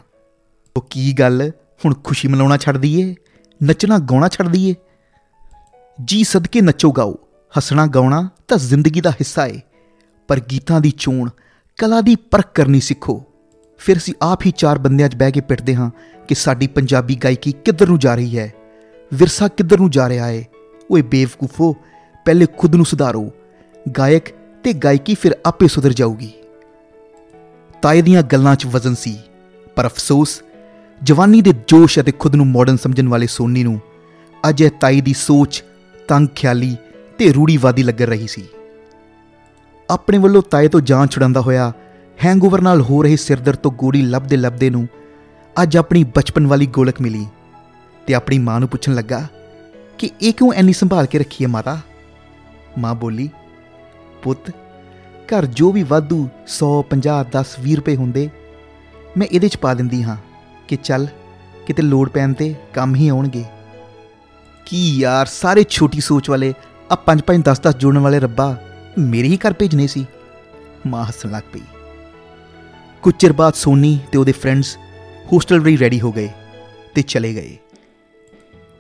ਉਹ 0.78 0.88
ਕੀ 0.90 1.14
ਗੱਲ 1.14 1.52
ਹੁਣ 1.86 1.94
ਖੁਸ਼ੀ 2.04 2.28
ਮਨਾਉਣਾ 2.28 2.58
ਛੱਡ 2.58 2.78
ਦਈਏ? 2.78 3.16
ਨੱਚਣਾ, 3.64 3.98
ਗਾਉਣਾ 3.98 4.28
ਛੱਡ 4.28 4.48
ਦਈਏ? 4.48 4.76
ਜੀ 6.06 6.24
ਸਦਕੇ 6.24 6.62
ਨੱਚੋ 6.62 6.92
ਗਾਓ, 6.92 7.20
ਹੱਸਣਾ, 7.58 7.88
ਗਾਉਣਾ 7.88 8.30
ਤਾਂ 8.48 8.58
ਜ਼ਿੰਦਗੀ 8.58 9.02
ਦਾ 9.02 9.12
ਹਿੱਸਾ 9.12 9.48
ਏ। 9.48 9.62
ਪਰ 10.28 10.40
ਗੀਤਾਂ 10.40 10.82
ਦੀ 10.82 10.94
ਚੋਣ, 10.98 11.30
ਕਲਾ 11.78 12.02
ਦੀ 12.02 12.16
ਪਰਖ 12.16 12.46
ਕਰਨੀ 12.54 12.80
ਸਿੱਖੋ। 12.80 13.24
ਫਿਰ 13.78 13.98
ਅਸੀਂ 13.98 14.14
ਆਪ 14.22 14.40
ਹੀ 14.46 14.52
ਚਾਰ 14.52 14.78
ਬੰਦਿਆਂ 14.78 15.10
'ਚ 15.10 15.16
ਬਹਿ 15.16 15.32
ਕੇ 15.32 15.42
ਪਿੱਟਦੇ 15.42 15.76
ਹਾਂ 15.76 15.90
ਕਿ 16.28 16.36
ਸਾਡੀ 16.36 16.68
ਪੰਜਾਬੀ 16.68 17.16
ਗਾਇਕੀ 17.16 17.52
ਕਿੱਧਰ 17.52 17.88
ਨੂੰ 17.88 18.00
ਜਾ 18.00 18.16
ਰਹੀ 18.16 18.38
ਹੈ। 18.40 18.54
ਵਿਰਸਾ 19.14 19.48
ਕਿੱਧਰ 19.48 19.80
ਨੂੰ 19.80 19.90
ਜਾ 19.92 20.10
ਰਿਹਾ 20.10 20.30
ਏ? 20.30 20.46
ਓਏ 20.92 21.02
ਬੇਵਕੂਫੋ, 21.02 21.76
ਪਹਿਲੇ 22.26 22.46
ਖੁਦ 22.58 22.76
ਨੂੰ 22.76 22.86
ਸੁਧਾਰੋ। 22.86 23.32
ਗਾਇਕ 23.98 24.24
ਤੇ 24.64 24.74
ਗਾਇਕੀ 24.74 25.16
ਫਿਰ 25.16 25.36
ਆਪੇ 25.46 25.68
ਸੁਧਰ 25.68 25.94
ਜਾਊਗੀ। 25.94 26.32
ਤਾਏ 27.82 28.02
ਦੀਆਂ 28.02 28.24
ਗੱਲਾਂ 28.24 28.56
'ਚ 28.56 28.66
ਵਜ਼ਨ 28.66 28.96
ਸੀ, 28.96 29.20
ਪਰ 29.76 29.86
ਅਫਸੋਸ, 29.86 30.42
ਜਵਾਨੀ 31.04 31.42
ਦੇ 31.42 31.54
ਜੋਸ਼ 31.68 32.00
ਅਤੇ 32.00 32.12
ਖੁਦ 32.12 32.36
ਨੂੰ 32.36 32.48
ਮਾਡਰਨ 32.48 32.78
ਸਮਝਣ 32.78 33.08
ਵਾਲੇ 33.08 33.28
ਸੋਨੀ 33.28 33.64
ਨੂੰ 33.64 33.82
ਅੱਜ 34.50 34.62
ਇਹ 34.62 34.72
ਤਾਈ 34.72 35.02
ਦੀ 35.02 35.14
ਸੋਚ, 35.14 35.64
ਤੰਗ 36.08 36.28
ਖਿਆਲੀ 36.36 36.78
ਤੇ 37.18 37.34
ਰੂੜੀਵਾਦੀ 37.34 37.84
ਲੱਗ 37.84 38.02
ਰਹੀ 38.02 38.28
ਸੀ। 38.28 38.46
ਆਪਣੇ 39.90 40.18
ਵੱਲੋਂ 40.18 40.42
ਤਾਏ 40.42 40.68
ਤੋਂ 40.68 40.82
ਜਾਨ 40.82 41.08
ਛੁਡਾਉਂਦਾ 41.08 41.42
ਹੋਇਆ 41.42 41.74
ਹੈਂਗਓਵਰ 42.24 42.62
ਨਾਲ 42.62 42.82
ਹੋ 42.82 43.04
ਰਹੀ 43.04 43.18
ਸਿਰਦਰਦ 43.18 43.56
ਤੋਂ 43.56 43.72
ਗੋਲੀ 43.72 44.02
ਲੱਭਦੇ 44.02 44.38
ਲੱਭਦੇ 44.38 44.70
ਨੂੰ 44.70 44.88
ਅੱਜ 45.62 45.78
ਆਪਣੀ 45.78 46.04
ਬਚਪਨ 46.04 46.48
ਵਾਲੀ 46.48 46.66
ਗੋਲਕ 46.66 47.02
ਮਿਲੀ 47.02 47.26
ਤੇ 48.08 48.14
ਆਪਣੀ 48.14 48.38
ਮਾਂ 48.38 48.60
ਨੂੰ 48.60 48.70
ਪੁੱਛਣ 48.70 48.94
ਲੱਗਾ 48.94 49.28
ਕਿ 49.98 50.10
ਇਹ 50.22 50.34
ਕਿਉਂ 50.34 50.54
ਐਨੀ 50.54 50.74
ਸੰਭਾਲ 50.74 51.06
ਕੇ 51.06 51.20
ਰੱਖੀ 51.20 51.44
ਹੈ 51.44 51.50
ਮਾਤਾ? 51.50 51.78
ਮਾਂ 52.78 52.96
ਬੋਲੀ, 52.96 53.30
ਪੁੱਤ, 54.24 54.50
ਘਰ 55.28 55.46
ਜੋ 55.46 55.72
ਵੀ 55.72 55.84
ਵਾਧੂ 55.84 56.30
100 56.48 56.72
50 56.90 57.24
10 57.32 57.56
20 57.62 57.76
ਰੁਪਏ 57.76 57.96
ਹੁੰਦੇ, 57.96 58.30
ਮੈਂ 59.18 59.28
ਇਹਦੇ 59.28 59.48
ਚ 59.48 59.58
ਪਾ 59.58 59.74
ਦਿੰਦੀ 59.74 60.04
ਹਾਂ 60.04 60.18
ਕਿ 60.68 60.78
ਚੱਲ 60.84 61.08
ਕਿਤੇ 61.68 61.84
ਲੋੜ 61.84 62.10
ਪੈਣ 62.10 62.34
ਤੇ 62.34 62.56
ਕੰਮ 62.74 62.96
ਹੀ 62.96 63.08
ਆਉਣਗੇ। 63.08 63.44
ਕੀ 64.66 65.00
ਯਾਰ, 65.00 65.26
ਸਾਰੇ 65.26 65.66
ਛੋਟੀ 65.70 66.02
ਸੋਚ 66.02 66.30
ਵਾਲੇ 66.30 66.54
ਆ 66.92 66.98
5 67.06 67.24
5 67.28 67.42
10 67.44 67.62
10 67.62 67.78
ਜੋੜਨ 67.78 67.98
ਵਾਲੇ 67.98 68.20
ਰੱਬਾ 68.20 68.56
ਮੇਰੇ 69.00 69.28
ਹੀ 69.28 69.38
ਘਰ 69.38 69.54
ਭੇਜਨੇ 69.54 69.88
ਸੀ। 69.88 70.06
ਮਾਂ 70.88 71.06
ਹੱਸਣ 71.06 71.32
ਲੱਗ 71.32 71.44
ਪਈ। 71.54 71.62
ਕੁਝ 73.06 73.14
ਚਿਰ 73.20 73.34
ਬਾਅਦ 73.34 73.54
ਸੋਨੀ 73.54 73.98
ਤੇ 74.12 74.18
ਉਹਦੇ 74.18 74.32
ਫਰੈਂਡਸ 74.32 74.78
ਹੋਸਟਲ 75.32 75.62
ਲਈ 75.64 75.78
ਰੈਡੀ 75.78 76.00
ਹੋ 76.02 76.12
ਗਏ 76.12 76.30
ਤੇ 76.96 77.02
ਚਲੇ 77.02 77.34
ਗਏ। 77.34 77.58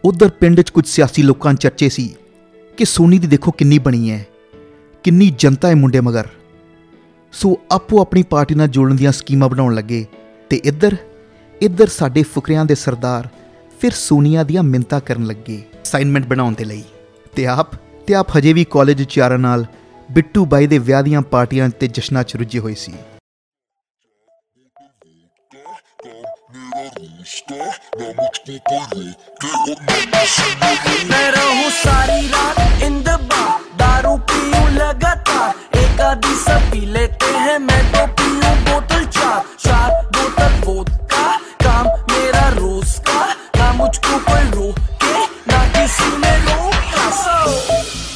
ਉਧਰ 0.03 0.29
ਪਿੰਡ 0.39 0.61
'ਚ 0.61 0.69
ਕੁਝ 0.69 0.85
ਸਿਆਸੀ 0.87 1.23
ਲੋਕਾਂ 1.23 1.53
'ਚ 1.53 1.61
ਚਰਚੇ 1.63 1.89
ਸੀ 1.89 2.07
ਕਿ 2.77 2.85
ਸੋਨੀ 2.85 3.19
ਦੀ 3.19 3.27
ਦੇਖੋ 3.27 3.51
ਕਿੰਨੀ 3.51 3.77
ਬਣੀ 3.79 4.09
ਹੈ, 4.11 4.25
ਕਿੰਨੀ 5.03 5.29
ਜਨਤਾ 5.37 5.67
ਹੈ 5.67 5.75
ਮੁੰਡੇ 5.75 6.01
ਮਗਰ। 6.01 6.27
ਸੋ 7.33 7.55
ਆਪੋ 7.71 8.01
ਆਪਣੀ 8.01 8.23
ਪਾਰਟੀ 8.23 8.55
ਨਾਲ 8.55 8.67
ਜੋੜਨ 8.67 8.95
ਦੀਆਂ 8.95 9.11
ਸਕੀਮਾਂ 9.11 9.49
ਬਣਾਉਣ 9.49 9.75
ਲੱਗੇ 9.75 10.05
ਤੇ 10.49 10.61
ਇੱਧਰ 10.63 10.97
ਇੱਧਰ 11.61 11.87
ਸਾਡੇ 11.89 12.23
ਫੁਕਰਿਆਂ 12.23 12.65
ਦੇ 12.65 12.75
ਸਰਦਾਰ 12.75 13.29
ਫਿਰ 13.79 13.91
ਸੋਨੀਆ 13.91 14.43
ਦੀਆਂ 14.43 14.63
ਮਿੰਤਾ 14.63 14.99
ਕਰਨ 14.99 15.25
ਲੱਗੇ 15.25 15.61
ਅਸਾਈਨਮੈਂਟ 15.83 16.25
ਬਣਾਉਣ 16.25 16.53
ਦੇ 16.53 16.65
ਲਈ। 16.65 16.83
ਤੇ 17.35 17.47
ਆਪ 17.47 17.75
ਤੇ 18.07 18.13
ਆਪ 18.13 18.37
ਹਜੇ 18.37 18.53
ਵੀ 18.53 18.65
ਕਾਲਜ 18.69 19.03
ਚ 19.03 19.17
ਯਾਰਾਂ 19.17 19.39
ਨਾਲ 19.39 19.65
ਬਿੱਟੂ 20.09 20.45
ਬਾਈ 20.45 20.67
ਦੇ 20.67 20.77
ਵਿਆਹ 20.79 21.03
ਦੀਆਂ 21.03 21.21
ਪਾਰਟੀਆਂ 21.21 21.69
ਤੇ 21.69 21.87
ਜਸ਼ਨਾਂ 21.87 22.23
ਚ 22.23 22.35
ਰੁੱਝੇ 22.35 22.59
ਹੋਏ 22.59 22.75
ਸੀ। 22.75 22.93
मैं 31.09 31.31
रहूँ 31.31 31.69
सारी 31.71 32.27
रात 32.27 32.83
इन 32.83 32.95
दारू 33.03 34.17
पीऊं 34.31 34.69
लगातार। 34.69 35.49
एक 35.79 36.01
आधी 36.01 36.35
सब 36.35 36.61
पी 36.71 36.81
लेते 36.85 37.25
हैं 37.25 37.57
मैं 37.59 37.83
तो 37.93 38.05
पीऊं 38.13 38.53
बोतल 38.65 39.05
चार। 39.05 39.39
चार 39.59 39.89
बोतल 40.15 40.53
वोदका 40.65 41.25
काम 41.63 41.85
मेरा 42.11 42.47
रोज 42.49 42.89
का। 42.99 43.19
ना 43.57 43.67
मुझको 43.73 44.13
कोई 44.29 44.45
रोके 44.51 45.15
ना 45.51 45.59
किसी 45.77 46.09
ने 46.17 46.33
रोका। 46.37 47.05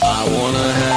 I 0.01 0.13
wanna 0.31 0.67
hang 0.73 0.88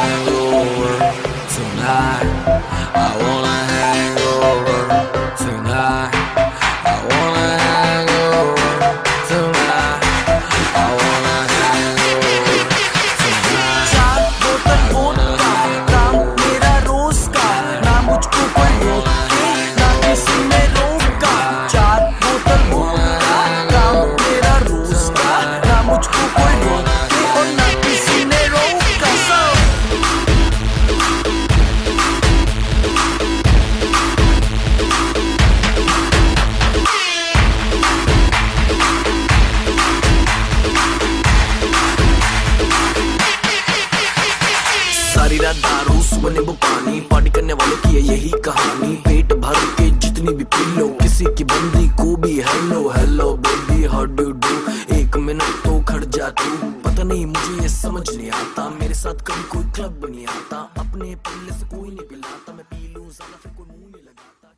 वो 46.22 46.30
नींबू 46.30 46.52
पानी 46.54 47.00
पार्टी 47.10 47.30
करने 47.30 47.52
वालों 47.52 47.76
की 47.76 47.88
है 47.88 48.00
यही 48.02 48.28
कहानी। 48.44 48.94
पेट 49.04 49.32
भर 49.34 49.54
के 49.76 49.88
जितनी 49.98 50.32
भी 50.32 50.44
पी 50.46 50.64
लो, 50.76 50.88
किसी 50.98 51.24
की 51.38 51.44
बंदी 51.44 51.86
को 51.98 52.14
भी 52.16 52.34
hello 52.40 52.88
hello 52.90 53.26
baby 53.36 53.84
how 53.84 54.04
do 54.12 54.24
do 54.24 54.52
एक 54.96 55.16
मिनट 55.18 55.64
तो 55.64 55.80
खड़ 55.84 56.04
जा 56.06 56.28
तू। 56.32 56.50
पता 56.82 57.02
नहीं 57.02 57.24
मुझे 57.26 57.62
ये 57.62 57.68
समझ 57.68 58.04
नहीं 58.08 58.30
आता। 58.30 58.68
मेरे 58.70 58.94
साथ 58.94 59.24
कभी 59.26 59.42
कोई 59.52 59.64
क्लब 59.70 60.06
नहीं 60.10 60.26
आता। 60.26 60.58
अपने 60.80 61.14
पल्ले 61.28 61.52
से 61.52 61.66
कोई 61.66 61.88
नहीं 61.88 62.06
पिलाता। 62.08 62.52
मैं 62.52 62.64
पी 62.64 62.92
लूँ, 62.94 63.08
ज़्यादा 63.08 63.36
फिर 63.36 63.52
कोई 63.56 63.66
मुँह 63.66 63.78
नहीं 63.80 64.02
लगाता। 64.02 64.54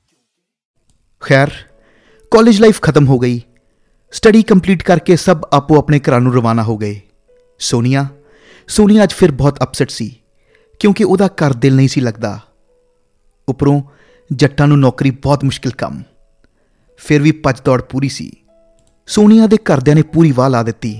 खैर 1.22 1.52
कॉलेज 2.32 2.60
लाइफ 2.60 2.80
खत्म 2.80 3.04
हो 3.06 3.18
गई। 3.18 3.38
स्टडी 4.12 4.42
कंप्लीट 4.42 4.82
करके 4.82 5.16
सब 5.16 5.48
आपो 5.52 5.78
अपने 5.78 5.98
करानू 6.00 6.32
रवाना 6.32 6.62
हो 6.62 6.76
गए। 6.76 7.00
सोनिया 7.60 8.08
सोनिया 8.68 9.02
आज 9.02 9.12
फिर 9.12 9.30
बहुत 9.40 9.58
अपसेट 9.58 9.90
सी। 9.90 10.08
ਕਿਉਂਕਿ 10.84 11.04
ਉਹਦਾ 11.04 11.26
ਘਰ 11.26 11.52
ਦਿਲ 11.52 11.74
ਨਹੀਂ 11.76 11.88
ਸੀ 11.88 12.00
ਲੱਗਦਾ। 12.00 12.38
ਉਪਰੋਂ 13.48 13.80
ਜੱਟਾਂ 14.30 14.66
ਨੂੰ 14.68 14.78
ਨੌਕਰੀ 14.78 15.10
ਬਹੁਤ 15.10 15.44
ਮੁਸ਼ਕਿਲ 15.44 15.72
ਕੰਮ। 15.72 16.02
ਫਿਰ 17.00 17.22
ਵੀ 17.22 17.30
ਭੱਜ 17.32 17.60
ਦੌੜ 17.64 17.80
ਪੂਰੀ 17.82 18.08
ਸੀ। 18.08 18.30
ਸੋਨੀਆ 19.08 19.46
ਦੇ 19.46 19.56
ਘਰਦਿਆਂ 19.64 19.96
ਨੇ 19.96 20.02
ਪੂਰੀ 20.02 20.32
ਵਾਹ 20.32 20.50
ਲਾ 20.50 20.62
ਦਿੱਤੀ। 20.62 20.90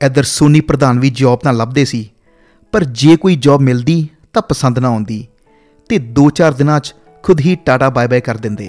ਇੱਧਰ 0.00 0.22
ਸੋਨੀ 0.22 0.60
ਪ੍ਰਧਾਨ 0.60 1.00
ਵੀ 1.00 1.10
ਜੌਬ 1.10 1.38
ਤਾਂ 1.38 1.52
ਲੱਭਦੇ 1.52 1.84
ਸੀ, 1.84 2.10
ਪਰ 2.72 2.84
ਜੇ 2.84 3.16
ਕੋਈ 3.16 3.36
ਜੌਬ 3.36 3.60
ਮਿਲਦੀ 3.60 4.08
ਤਾਂ 4.32 4.42
ਪਸੰਦ 4.42 4.78
ਨਾ 4.78 4.88
ਆਉਂਦੀ 4.88 5.26
ਤੇ 5.88 5.98
2-4 5.98 6.54
ਦਿਨਾਂ 6.54 6.78
'ਚ 6.80 6.94
ਖੁਦ 7.22 7.40
ਹੀ 7.40 7.56
ਟਾਟਾ 7.56 7.90
ਬਾਏ 7.90 8.06
ਬਾਏ 8.06 8.20
ਕਰ 8.20 8.36
ਦਿੰਦੇ। 8.36 8.68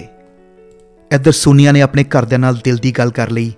ਇੱਧਰ 1.11 1.31
ਸੋਨੀਆ 1.31 1.71
ਨੇ 1.71 1.81
ਆਪਣੇ 1.81 2.03
ਘਰਦਿਆਂ 2.09 2.39
ਨਾਲ 2.39 2.59
ਦਿਲ 2.63 2.77
ਦੀ 2.77 2.91
ਗੱਲ 2.91 3.11
ਕਰ 3.11 3.29
ਲਈ 3.29 3.53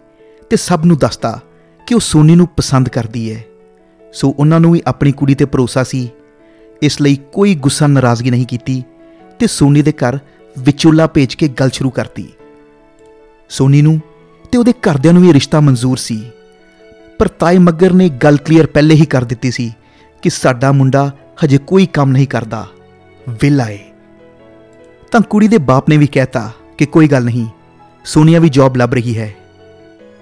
ਤੇ 0.49 0.57
ਸਭ 0.57 0.85
ਨੂੰ 0.85 0.97
ਦੱਸਤਾ 0.97 1.39
ਕਿ 1.87 1.95
ਉਹ 1.95 1.99
ਸੋਨੀ 1.99 2.35
ਨੂੰ 2.35 2.47
ਪਸੰਦ 2.47 2.89
ਕਰਦੀ 2.89 3.33
ਹੈ। 3.33 3.43
ਸੋ 4.13 4.35
ਉਹਨਾਂ 4.39 4.59
ਨੂੰ 4.59 4.71
ਵੀ 4.71 4.81
ਆਪਣੀ 4.87 5.11
ਕੁੜੀ 5.11 5.35
ਤੇ 5.35 5.45
ਭਰੋਸਾ 5.45 5.83
ਸੀ 5.83 6.09
ਇਸ 6.81 7.01
ਲਈ 7.01 7.19
ਕੋਈ 7.33 7.55
ਗੁੱਸਾ 7.55 7.87
ਨਾਰਾਜ਼ਗੀ 7.87 8.31
ਨਹੀਂ 8.31 8.45
ਕੀਤੀ 8.45 8.83
ਤੇ 9.39 9.47
ਸੋਨੀ 9.47 9.81
ਦੇ 9.81 9.91
ਘਰ 9.91 10.19
ਵਿਚੋਲਾ 10.59 11.07
ਭੇਜ 11.07 11.35
ਕੇ 11.35 11.47
ਗੱਲ 11.47 11.69
ਸ਼ੁਰੂ 11.69 11.89
ਕਰਤੀ। 11.89 12.27
ਸੋਨੀ 13.49 13.81
ਨੂੰ 13.81 14.01
ਤੇ 14.51 14.57
ਉਹਦੇ 14.57 14.71
ਘਰਦਿਆਂ 14.71 15.13
ਨੂੰ 15.13 15.21
ਵੀ 15.21 15.29
ਇਹ 15.29 15.33
ਰਿਸ਼ਤਾ 15.33 15.59
ਮਨਜ਼ੂਰ 15.59 15.97
ਸੀ। 15.97 16.31
ਪਰ 17.19 17.27
ਤਾਏ 17.27 17.57
ਮੱਗਰ 17.57 17.93
ਨੇ 17.93 18.09
ਗੱਲ 18.09 18.37
ਕਲੀਅਰ 18.37 18.65
ਪਹਿਲੇ 18.65 18.95
ਹੀ 18.95 19.05
ਕਰ 19.05 19.23
ਦਿੱਤੀ 19.23 19.51
ਸੀ 19.51 19.73
ਕਿ 20.21 20.29
ਸਾਡਾ 20.29 20.71
ਮੁੰਡਾ 20.71 21.11
ਹਜੇ 21.45 21.57
ਕੋਈ 21.57 21.85
ਕੰਮ 21.85 22.11
ਨਹੀਂ 22.11 22.27
ਕਰਦਾ। 22.27 22.67
ਵਿਹਲਾ 23.29 23.69
ਏ। 23.69 23.79
ਤਾਂ 25.11 25.21
ਕੁੜੀ 25.21 25.47
ਦੇ 25.47 25.57
ਬਾਪ 25.57 25.89
ਨੇ 25.89 25.97
ਵੀ 25.97 26.07
ਕਹਿਤਾ 26.07 26.51
ਕਿ 26.77 26.85
ਕੋਈ 26.85 27.07
ਗੱਲ 27.07 27.23
ਨਹੀਂ, 27.23 27.47
ਸੋਨੀਆ 28.05 28.39
ਵੀ 28.39 28.49
ਜੌਬ 28.49 28.77
ਲੱਭ 28.77 28.93
ਰਹੀ 28.93 29.17
ਹੈ। 29.17 29.35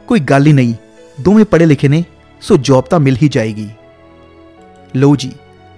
ਕੋਈ 0.07 0.19
ਗੱਲ 0.19 0.47
ਹੀ 0.47 0.53
ਨਹੀਂ, 0.53 0.73
ਦੋਵੇਂ 1.21 1.45
ਪੜ੍ਹੇ 1.45 1.65
ਲਿਖੇ 1.65 1.87
ਨੇ, 1.87 2.03
ਸੋ 2.41 2.57
ਜੌਬ 2.57 2.83
ਤਾਂ 2.83 2.99
ਮਿਲ 2.99 3.17
ਹੀ 3.23 3.27
ਜਾਏਗੀ। 3.27 3.69
ਲਓ 4.95 5.15
ਜੀ 5.15 5.31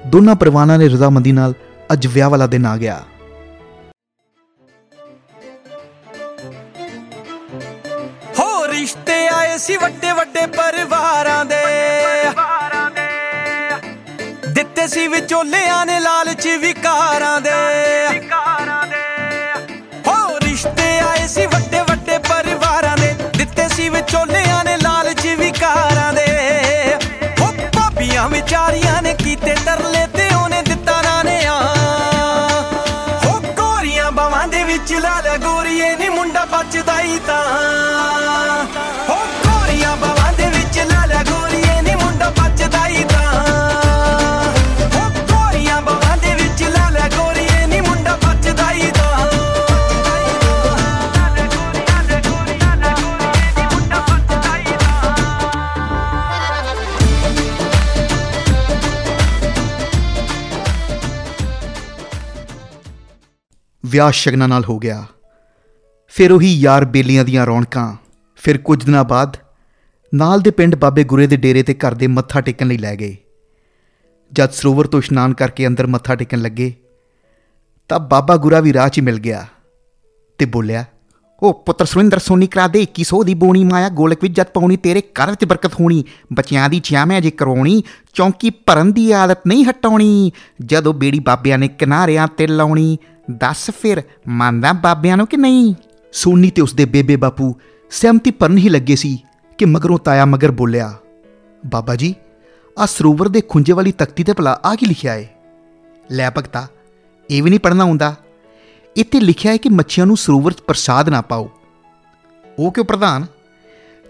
ਦੋਨਾਂ 0.05 0.35
ਪਰਿਵਾਰਾਂ 0.35 0.77
ਨੇ 0.77 0.87
ਰਜ਼ਾਮੰਦੀ 0.87 1.31
ਨਾਲ 1.31 1.53
ਅੱਜ 1.93 2.07
ਵਿਆਹ 2.07 2.29
ਵਾਲਾ 2.29 2.47
ਦਿਨ 2.47 2.65
ਆ 2.65 2.77
ਗਿਆ। 2.77 3.01
ਹੋ 8.39 8.67
ਰਿਸ਼ਤੇ 8.67 9.17
ਆਏ 9.27 9.57
ਸੀ 9.57 9.77
ਵੱਡੇ 9.77 10.11
ਵੱਡੇ 10.11 10.45
ਪਰਿਵਾਰਾਂ 10.57 11.45
ਦੇ। 11.45 11.63
ਦਿੱਤੇ 14.53 14.87
ਸੀ 14.87 15.07
ਵਿਚੋਲਿਆਂ 15.07 15.85
ਨੇ 15.85 15.99
ਲਾਲਚ 15.99 16.47
ਵਿਕਾਰਾਂ 16.61 17.41
ਦੇ। 17.41 17.51
ਹੋ 20.07 20.17
ਰਿਸ਼ਤੇ 20.43 20.87
ਆਏ 20.99 21.27
ਸੀ 21.27 21.45
ਵੱਡੇ 21.45 21.79
ਵੱਡੇ 21.89 22.17
ਪਰਿਵਾਰਾਂ 22.29 22.97
ਦੇ। 22.97 23.13
ਦਿੱਤੇ 23.37 23.67
ਸੀ 23.69 23.89
ਵਿਚੋਲਿਆਂ 23.89 24.44
ਭਾਬੀਆਂ 28.25 28.41
ਵਿਚਾਰੀਆਂ 28.41 29.01
ਨੇ 29.01 29.13
ਕੀਤੇ 29.13 29.55
ਤਰਲੇ 29.65 30.05
ਤੇ 30.07 30.27
ਉਹਨੇ 30.35 30.61
ਦਿੱਤਾ 30.61 31.01
ਨਾ 31.01 31.21
ਨਿਆ 31.23 31.53
ਹੋ 33.25 33.39
ਗੋਰੀਆਂ 33.57 34.11
ਬਾਵਾਂ 34.11 34.47
ਦੇ 34.47 34.63
ਵਿੱਚ 34.63 34.93
ਲਾਲਾ 34.93 35.35
ਗੋਰੀਏ 35.37 35.95
ਨੀ 35.95 36.09
ਮੁੰਡਾ 36.09 36.45
ਬਚਦਾ 36.45 36.99
ਹੀ 37.01 37.19
ਤਾਂ। 37.27 38.04
ਵਿਆਹ 63.95 64.11
ਸ਼ਗਨਾਂ 64.11 64.47
ਨਾਲ 64.47 64.63
ਹੋ 64.63 64.77
ਗਿਆ। 64.79 65.05
ਫਿਰ 66.07 66.31
ਉਹੀ 66.31 66.53
ਯਾਰ 66.59 66.85
ਬੇਲੀਆਂ 66.85 67.23
ਦੀਆਂ 67.25 67.45
ਰੌਣਕਾਂ। 67.45 67.95
ਫਿਰ 68.35 68.57
ਕੁਝ 68.57 68.83
ਦਿਨਾਂ 68.85 69.03
ਬਾਅਦ 69.03 69.37
ਨਾਲ 70.13 70.39
ਦੇ 70.39 70.51
ਪਿੰਡ 70.51 70.75
ਬਾਬੇ 70.75 71.03
ਗੁਰੇ 71.03 71.27
ਦੇ 71.27 71.37
ਡੇਰੇ 71.37 71.63
ਤੇ 71.63 71.73
ਘਰ 71.73 71.93
ਦੇ 71.93 72.07
ਮੱਥਾ 72.07 72.41
ਟੇਕਣ 72.41 72.67
ਲਈ 72.67 72.77
ਲੈ 72.77 72.95
ਗਏ। 72.95 73.15
ਜਦ 74.33 74.49
ਸਰੋਵਰ 74.49 74.87
ਤੋਂ 74.87 74.99
ਇਸ਼ਨਾਨ 74.99 75.33
ਕਰਕੇ 75.33 75.67
ਅੰਦਰ 75.67 75.87
ਮੱਥਾ 75.87 76.15
ਟੇਕਣ 76.15 76.41
ਲੱਗੇ, 76.41 76.73
ਤਾਂ 77.89 77.99
ਬਾਬਾ 77.99 78.37
ਗੁਰਾ 78.37 78.59
ਵੀ 78.59 78.73
ਰਾਹ 78.73 78.89
'ਚ 78.89 78.97
ਹੀ 78.97 79.03
ਮਿਲ 79.03 79.19
ਗਿਆ 79.19 79.45
ਤੇ 80.39 80.45
ਬੋਲਿਆ 80.45 80.85
ਉਹ 81.45 81.53
ਪੁੱਤਰ 81.65 81.85
ਸੁਰਿੰਦਰ 81.85 82.19
ਸੋਨੀ 82.19 82.47
ਕਰਾ 82.47 82.67
ਦੇ 82.67 82.81
2100 82.83 83.21
ਦੀ 83.23 83.33
ਬੋਣੀ 83.33 83.63
ਮਾਇਆ, 83.63 83.89
ਗੋਲਕ 83.89 84.21
ਵਿੱਚ 84.21 84.35
ਜਦ 84.35 84.47
ਪਾਉਣੀ, 84.53 84.77
ਤੇਰੇ 84.77 85.01
ਘਰ 85.01 85.29
ਵਿੱਚ 85.29 85.45
ਬਰਕਤ 85.45 85.73
ਹੋਣੀ, 85.73 86.03
ਬੱਚਿਆਂ 86.33 86.69
ਦੀ 86.69 86.79
ਛਿਆਵੇਂ 86.83 87.17
ਅਜੇ 87.17 87.31
ਕਰਵਾਉਣੀ 87.31 87.83
ਚੌਂਕੀ 88.13 88.49
ਭਰਨ 88.65 88.91
ਦੀ 88.91 89.11
ਆਦਤ 89.11 89.47
ਨਹੀਂ 89.47 89.65
ਹਟਾਉਣੀ, 89.65 90.31
ਜਦੋਂ 90.65 90.93
ਬੇੜੀ 90.93 91.19
ਬਾਬਿਆਂ 91.19 91.57
ਨੇ 91.57 91.67
ਕਿਨਾਰਿਆਂ 91.69 92.27
ਤੇ 92.27 92.47
ਲਾਉਣੀ, 92.47 92.97
ਦੱਸ 93.31 93.69
ਫਿਰ, 93.71 94.01
ਮੰਨਦਾ 94.27 94.73
ਬਾਬਿਆਂ 94.73 95.17
ਨੂੰ 95.17 95.27
ਕਿ 95.27 95.37
ਨਹੀਂ? 95.37 95.73
ਸੋਨੀ 96.13 96.49
ਤੇ 96.49 96.61
ਉਸਦੇ 96.61 96.85
ਬੇਬੇ 96.85 97.15
ਬਾਪੂ 97.15 97.53
ਸਹਿਮਤੀ 97.91 98.31
ਭਰਨ 98.31 98.57
ਹੀ 98.57 98.69
ਲੱਗੇ 98.69 98.95
ਸੀ 98.95 99.17
ਕਿ 99.59 99.65
ਮਗਰੋਂ 99.65 99.99
ਤਾਇਆ 99.99 100.25
ਮਗਰ 100.25 100.51
ਬੋਲਿਆ, 100.51 100.93
ਬਾਬਾ 101.63 101.95
ਜੀ 101.95 102.13
ਆ 102.77 102.85
ਸਰੋਵਰ 102.85 103.27
ਦੇ 103.27 103.41
ਖੁੰਝੇ 103.41 103.73
ਵਾਲੀ 103.73 103.91
ਤਖਤੀ 103.91 104.23
ਤੇ 104.23 104.33
ਭਲਾ 104.33 104.59
ਆ 104.65 104.75
ਕੀ 104.75 104.85
ਲਿਖਿਆ 104.85 105.15
ਏ? 105.15 105.27
ਲੈ 106.11 106.29
ਭਗਤਾ, 106.29 106.67
ਇਹ 107.29 107.43
ਵੀ 107.43 107.49
ਨਹੀਂ 107.49 107.59
ਪੜਨਾ 107.59 107.83
ਹੁੰਦਾ। 107.83 108.15
ਇੱਥੇ 108.95 109.19
ਲਿਖਿਆ 109.19 109.51
ਹੈ 109.51 109.57
ਕਿ 109.57 109.69
ਮੱਛੀਆਂ 109.69 110.05
ਨੂੰ 110.05 110.17
ਸਰੋਵਰ 110.17 110.51
'ਚ 110.51 110.61
ਪ੍ਰਸਾਦ 110.61 111.09
ਨਾ 111.09 111.21
ਪਾਓ। 111.21 111.49
ਉਹ 112.59 112.71
ਕਿਉਂ 112.71 112.85
ਪ੍ਰਧਾਨ? 112.85 113.25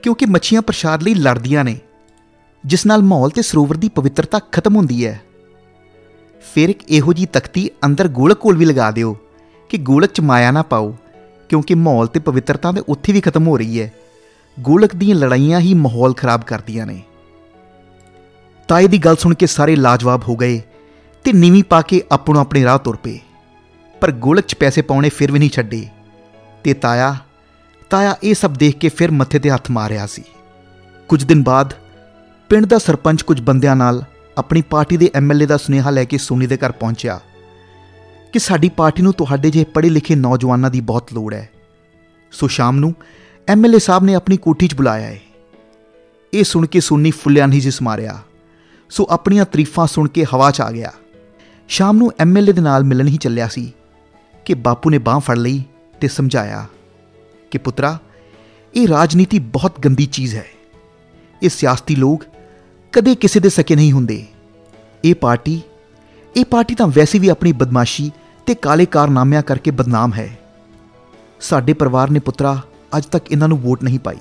ਕਿਉਂਕਿ 0.04 0.26
ਮੱਛੀਆਂ 0.26 0.62
ਪ੍ਰਸਾਦ 0.62 1.04
ਲਈ 1.04 1.14
ਲੜਦੀਆਂ 1.14 1.64
ਨੇ, 1.64 1.80
ਜਿਸ 2.66 2.86
ਨਾਲ 2.86 3.04
ਮਾਹੌਲ 3.04 3.30
ਤੇ 3.30 3.42
ਸਰੋਵਰ 3.42 3.78
ਦੀ 3.78 3.90
ਪਵਿੱਤਰਤਾ 3.90 4.40
ਖਤਮ 4.52 4.76
ਹੁੰਦੀ 4.76 5.06
ਹੈ। 5.06 5.22
ਫਿਰ 6.54 6.70
ਇੱਕ 6.70 6.84
ਇਹੋ 6.90 7.14
ਜੀ 7.14 7.26
ਤਖਤੀ 7.26 7.70
ਅੰਦਰ 7.86 8.08
ਗੋਲਕ 8.08 8.38
ਕੋਲ 8.38 8.58
ਵੀ 8.58 8.66
ਲਗਾ 8.66 8.92
ਦਿਓ 8.92 9.18
ਕਿ 9.70 9.78
ਗੋਲਕ 9.78 10.12
'ਚ 10.12 10.22
ਮਾਇਆ 10.22 10.52
ਨਾ 10.52 10.62
ਪਾਓ, 10.62 10.96
ਕਿਉਂਕਿ 11.50 11.76
ਮਾਹੌਲ 11.76 12.08
ਤੇ 12.08 12.20
ਪਵਿੱਤਰਤਾ 12.20 12.72
ਤੇ 12.72 12.84
ਉੱਥੇ 12.90 13.14
ਵੀ 13.14 13.22
ਖਤਮ 13.22 13.48
ਹੋ 13.48 13.58
ਰਹੀ 13.58 13.82
ਹੈ। 13.82 13.94
ਗੋਲਕ 14.60 14.96
ਦੀਆਂ 14.96 15.16
ਲੜਾਈਆਂ 15.16 15.60
ਹੀ 15.60 15.74
ਮਾਹੌਲ 15.74 16.14
ਖਰਾਬ 16.14 16.44
ਕਰਦੀਆਂ 16.44 16.86
ਨੇ। 16.86 17.02
ਤਾਏ 18.68 18.88
ਦੀ 18.88 18.98
ਗੱਲ 18.98 19.16
ਸੁਣ 19.16 19.34
ਕੇ 19.34 19.48
ਸਾਰੇ 19.48 19.76
ਲਾਜਵਾਬ 19.76 20.24
ਹੋ 20.28 20.36
ਗਏ 20.36 20.62
ਤੇ 21.24 21.34
ਨੀਵੀਂ 21.34 21.64
ਪਾ 21.64 21.82
ਕੇ 21.82 22.02
ਆਪਣੋ 22.12 22.40
ਆਪਣੇ 22.40 22.64
ਰਾਹ 22.64 22.78
ਤੁਰ 22.78 22.96
ਪਏ। 22.96 23.20
ਪਰ 24.06 24.12
ਗੋਲਕ 24.12 24.46
'ਚ 24.46 24.56
ਪੈਸੇ 24.56 24.82
ਪਾਉਣੇ 24.82 25.10
ਫਿਰ 25.10 25.32
ਵੀ 25.32 25.40
ਨਹੀਂ 25.40 25.50
ਛੱਡੇ। 25.50 25.86
ਤੇ 26.64 26.74
ਤਾਇਆ 26.74 27.16
ਤਾਇਆ 27.90 28.16
ਇਹ 28.24 28.34
ਸਭ 28.36 28.54
ਦੇਖ 28.54 28.78
ਕੇ 28.78 28.90
ਫਿਰ 28.90 29.12
ਮੱਥੇ 29.12 29.40
ਤੇ 29.40 29.50
ਹੱਥ 29.50 29.70
ਮਾਰਿਆ 29.72 30.06
ਸੀ। 30.06 30.24
ਕੁਝ 31.10 31.24
ਦਿਨ 31.24 31.42
ਬਾਅਦ 31.44 31.74
ਪਿੰਡ 32.50 32.66
ਦਾ 32.66 32.78
ਸਰਪੰਚ 32.78 33.22
ਕੁਝ 33.22 33.40
ਬੰਦਿਆਂ 33.42 33.76
ਨਾਲ 33.76 34.04
ਆਪਣੀ 34.38 34.62
ਪਾਰਟੀ 34.62 34.98
ਦੇ 34.98 35.10
ਐਮਐਲਏ 35.16 35.46
ਦਾ 35.46 35.58
ਸੁਨੇਹਾ 35.58 35.90
ਲੈ 35.90 36.04
ਕੇ 36.04 36.18
ਸੋਨੀ 36.18 36.48
ਦੇ 36.48 36.58
ਘਰ 36.58 36.72
ਪਹੁੰਚਿਆ 36.72 37.20
ਕਿ 38.34 38.40
ਸਾਡੀ 38.40 38.70
ਪਾਰਟੀ 38.70 39.04
ਨੂੰ 39.04 39.14
ਤੁਹਾਡੇ 39.14 39.52
ਜਿਹੇ 39.52 39.64
ਪੜ੍ਹੇ 39.66 39.90
ਲਿਖੇ 39.90 40.16
ਨੌਜਵਾਨਾਂ 40.16 40.70
ਦੀ 40.70 40.82
ਬਹੁਤ 40.82 41.14
ਲੋੜ 41.14 41.34
ਹੈ। 41.34 41.50
ਸੋ 42.32 42.48
ਸ਼ਾਮ 42.48 42.76
ਨੂੰ 42.76 42.94
ਐਮਐਲਏ 43.48 43.80
ਸਾਹਿਬ 43.80 44.04
ਨੇ 44.04 44.16
ਆਪਣੀ 44.16 44.38
ਕੋਠੀ 44.38 44.68
'ਚ 44.68 44.76
ਬੁਲਾਇਆ 44.76 45.08
ਹੈ 45.08 45.20
ਇਹ 46.34 46.44
ਸੁਣ 46.44 46.66
ਕੇ 46.66 46.80
ਸੋਨੀ 46.80 47.12
ਫੁੱਲਿਆਂ 47.12 47.48
ਨਹੀਂ 47.48 47.62
ਜਿਸ 47.62 47.82
ਮਾਰਿਆ, 47.82 48.20
ਸੋ 48.90 49.08
ਆਪਣੀਆਂ 49.10 49.46
ਤਾਰੀਫਾਂ 49.46 49.88
ਸੁਣ 49.88 50.08
ਕੇ 50.08 50.26
ਹਵਾ 50.34 50.52
'ਚ 50.52 50.62
ਆ 50.62 50.70
ਗਿਆ। 50.72 50.92
ਸ਼ਾਮ 51.68 51.98
ਨੂੰ 51.98 52.12
ਐਮਐਲਏ 52.20 52.54
ਦੇ 52.54 52.62
ਨਾਲ 52.62 52.84
ਮਿਲਣ 52.84 53.08
ਹੀ 53.08 53.18
ਚੱਲਿਆ 53.18 53.48
ਸੀ। 53.48 53.72
ਕਿ 54.46 54.54
ਬਾਪੂ 54.54 54.90
ਨੇ 54.90 54.98
ਬਾਹ 54.98 55.20
ਫੜ 55.20 55.38
ਲਈ 55.38 55.64
ਤੇ 56.02 56.08
ਸਮਝਾਇਆ 56.08 56.66
ਕਿ 57.52 57.58
ਪੁੱਤਰਾ, 57.58 58.00
ਇਹ 58.76 58.88
ਰਾਜਨੀਤੀ 58.88 59.40
ਬਹੁਤ 59.40 59.80
ਗੰਦੀ 59.80 60.06
ਚੀਜ਼ 60.06 60.36
ਹੈ। 60.36 60.46
ਇਹ 61.44 61.50
ਸਿਆਸਤੀ 61.50 61.96
ਲੋਕ 61.96 62.24
ਕਦੇ 62.92 63.16
ਕਿਸੇ 63.16 63.40
ਦੇ 63.40 63.50
ਸਕੇ 63.50 63.76
ਨਹੀਂ 63.76 63.92
ਹੁੰਦੇ। 63.92 64.26
ਇਹ 65.04 65.16
ਪਾਰਟੀ 65.16 65.62
ਇਹ 66.36 66.46
ਪਾਰਟੀ 66.46 66.76
ਤਾਂ 66.76 66.88
ਵੈਸੇ 66.88 67.20
ਵੀ 67.20 67.28
ਆਪਣੀ 67.28 67.52
ਬਦਮਾਸ਼ੀ 67.52 68.12
ਤੇ 68.46 68.56
ਕਾਲੇ 68.56 68.86
ਕਾਰਨਾਮਿਆਂ 68.86 69.42
ਕਰਕੇ 69.42 69.72
ਬਦਨਾਮ 69.72 70.14
ਹੈ। 70.14 70.40
ਸਾਡੇ 71.42 71.74
ਪਰਿਵਾਰ 71.74 72.10
ਨੇ 72.10 72.20
ਪੁੱਤਰਾ, 72.20 72.62
ਅੱਜ 72.98 73.06
ਤੱਕ 73.06 73.32
ਇਹਨਾਂ 73.32 73.48
ਨੂੰ 73.48 73.58
ਵੋਟ 73.58 73.84
ਨਹੀਂ 73.84 74.00
ਪਾਈ। 74.00 74.18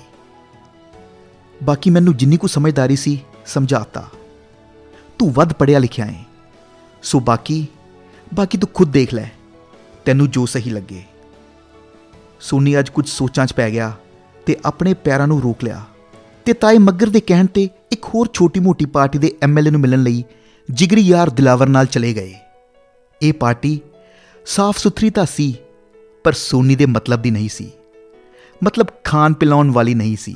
ਬਾਕੀ 1.63 1.89
ਮੈਨੂੰ 1.89 2.17
ਜਿੰਨੀ 2.17 2.37
ਕੁ 2.37 2.47
ਸਮਝਦਾਰੀ 2.47 2.95
ਸੀ, 2.95 3.21
ਸਮਝਾਤਾ। 3.45 4.09
ਤੂੰ 5.19 5.33
ਵੱਧ 5.33 5.53
ਪੜਿਆ 5.53 5.79
ਲਿਖਿਆ 5.79 6.05
ਹੈ। 6.05 6.25
ਸੋ 7.03 7.19
ਬਾਕੀ 7.19 7.67
ਬਾਕੀ 8.33 8.57
ਤੂੰ 8.57 8.69
ਖੁਦ 8.73 8.91
ਦੇਖ 8.91 9.13
ਲੈ। 9.13 9.29
ਤੈਨੂੰ 10.05 10.29
ਜੋ 10.31 10.45
ਸਹੀ 10.45 10.69
ਲੱਗੇ। 10.69 11.03
ਸੋਨੀ 12.39 12.79
ਅੱਜ 12.79 12.89
ਕੁਝ 12.89 13.07
ਸੋਚਾਂ 13.09 13.45
'ਚ 13.45 13.53
ਪੈ 13.53 13.69
ਗਿਆ 13.71 13.91
ਤੇ 14.45 14.55
ਆਪਣੇ 14.65 14.93
ਪੈਰਾਂ 14.93 15.27
ਨੂੰ 15.27 15.41
ਰੋਕ 15.41 15.63
ਲਿਆ 15.63 15.81
ਤੇ 16.45 16.53
ਤਾਏ 16.53 16.77
ਮੱਗਰ 16.77 17.09
ਦੇ 17.09 17.19
ਕਹਿਣ 17.19 17.45
ਤੇ 17.45 17.69
ਇੱਕ 17.91 18.05
ਹੋਰ 18.05 18.29
ਛੋਟੀ-ਮੋਟੀ 18.33 18.85
ਪਾਰਟੀ 18.85 19.19
ਦੇ 19.19 19.33
ਐਮਐਲਏ 19.41 19.71
ਨੂੰ 19.71 19.81
ਮਿਲਣ 19.81 20.03
ਲਈ 20.03 20.23
ਜਿਗਰੀ 20.71 21.01
ਯਾਰ 21.01 21.29
ਦਿਲਾਵਰ 21.29 21.67
ਨਾਲ 21.67 21.85
ਚਲੇ 21.85 22.13
ਗਏ। 22.13 22.33
ਇਹ 23.21 23.33
ਪਾਰਟੀ 23.33 23.79
ਸਾਫ਼ 24.45 24.77
ਸੁਥਰੀ 24.77 25.09
ਤਾਂ 25.09 25.25
ਸੀ, 25.25 25.55
ਪਰ 26.23 26.33
ਸੋਨੀ 26.33 26.75
ਦੇ 26.75 26.85
ਮਤਲਬ 26.85 27.21
ਦੀ 27.21 27.31
ਨਹੀਂ 27.31 27.49
ਸੀ। 27.49 27.71
ਮਤਲਬ 28.63 28.87
ਖਾਣ 29.03 29.33
ਪਿਲਾਉਣ 29.33 29.71
ਵਾਲੀ 29.71 29.93
ਨਹੀਂ 29.93 30.17
ਸੀ। 30.17 30.35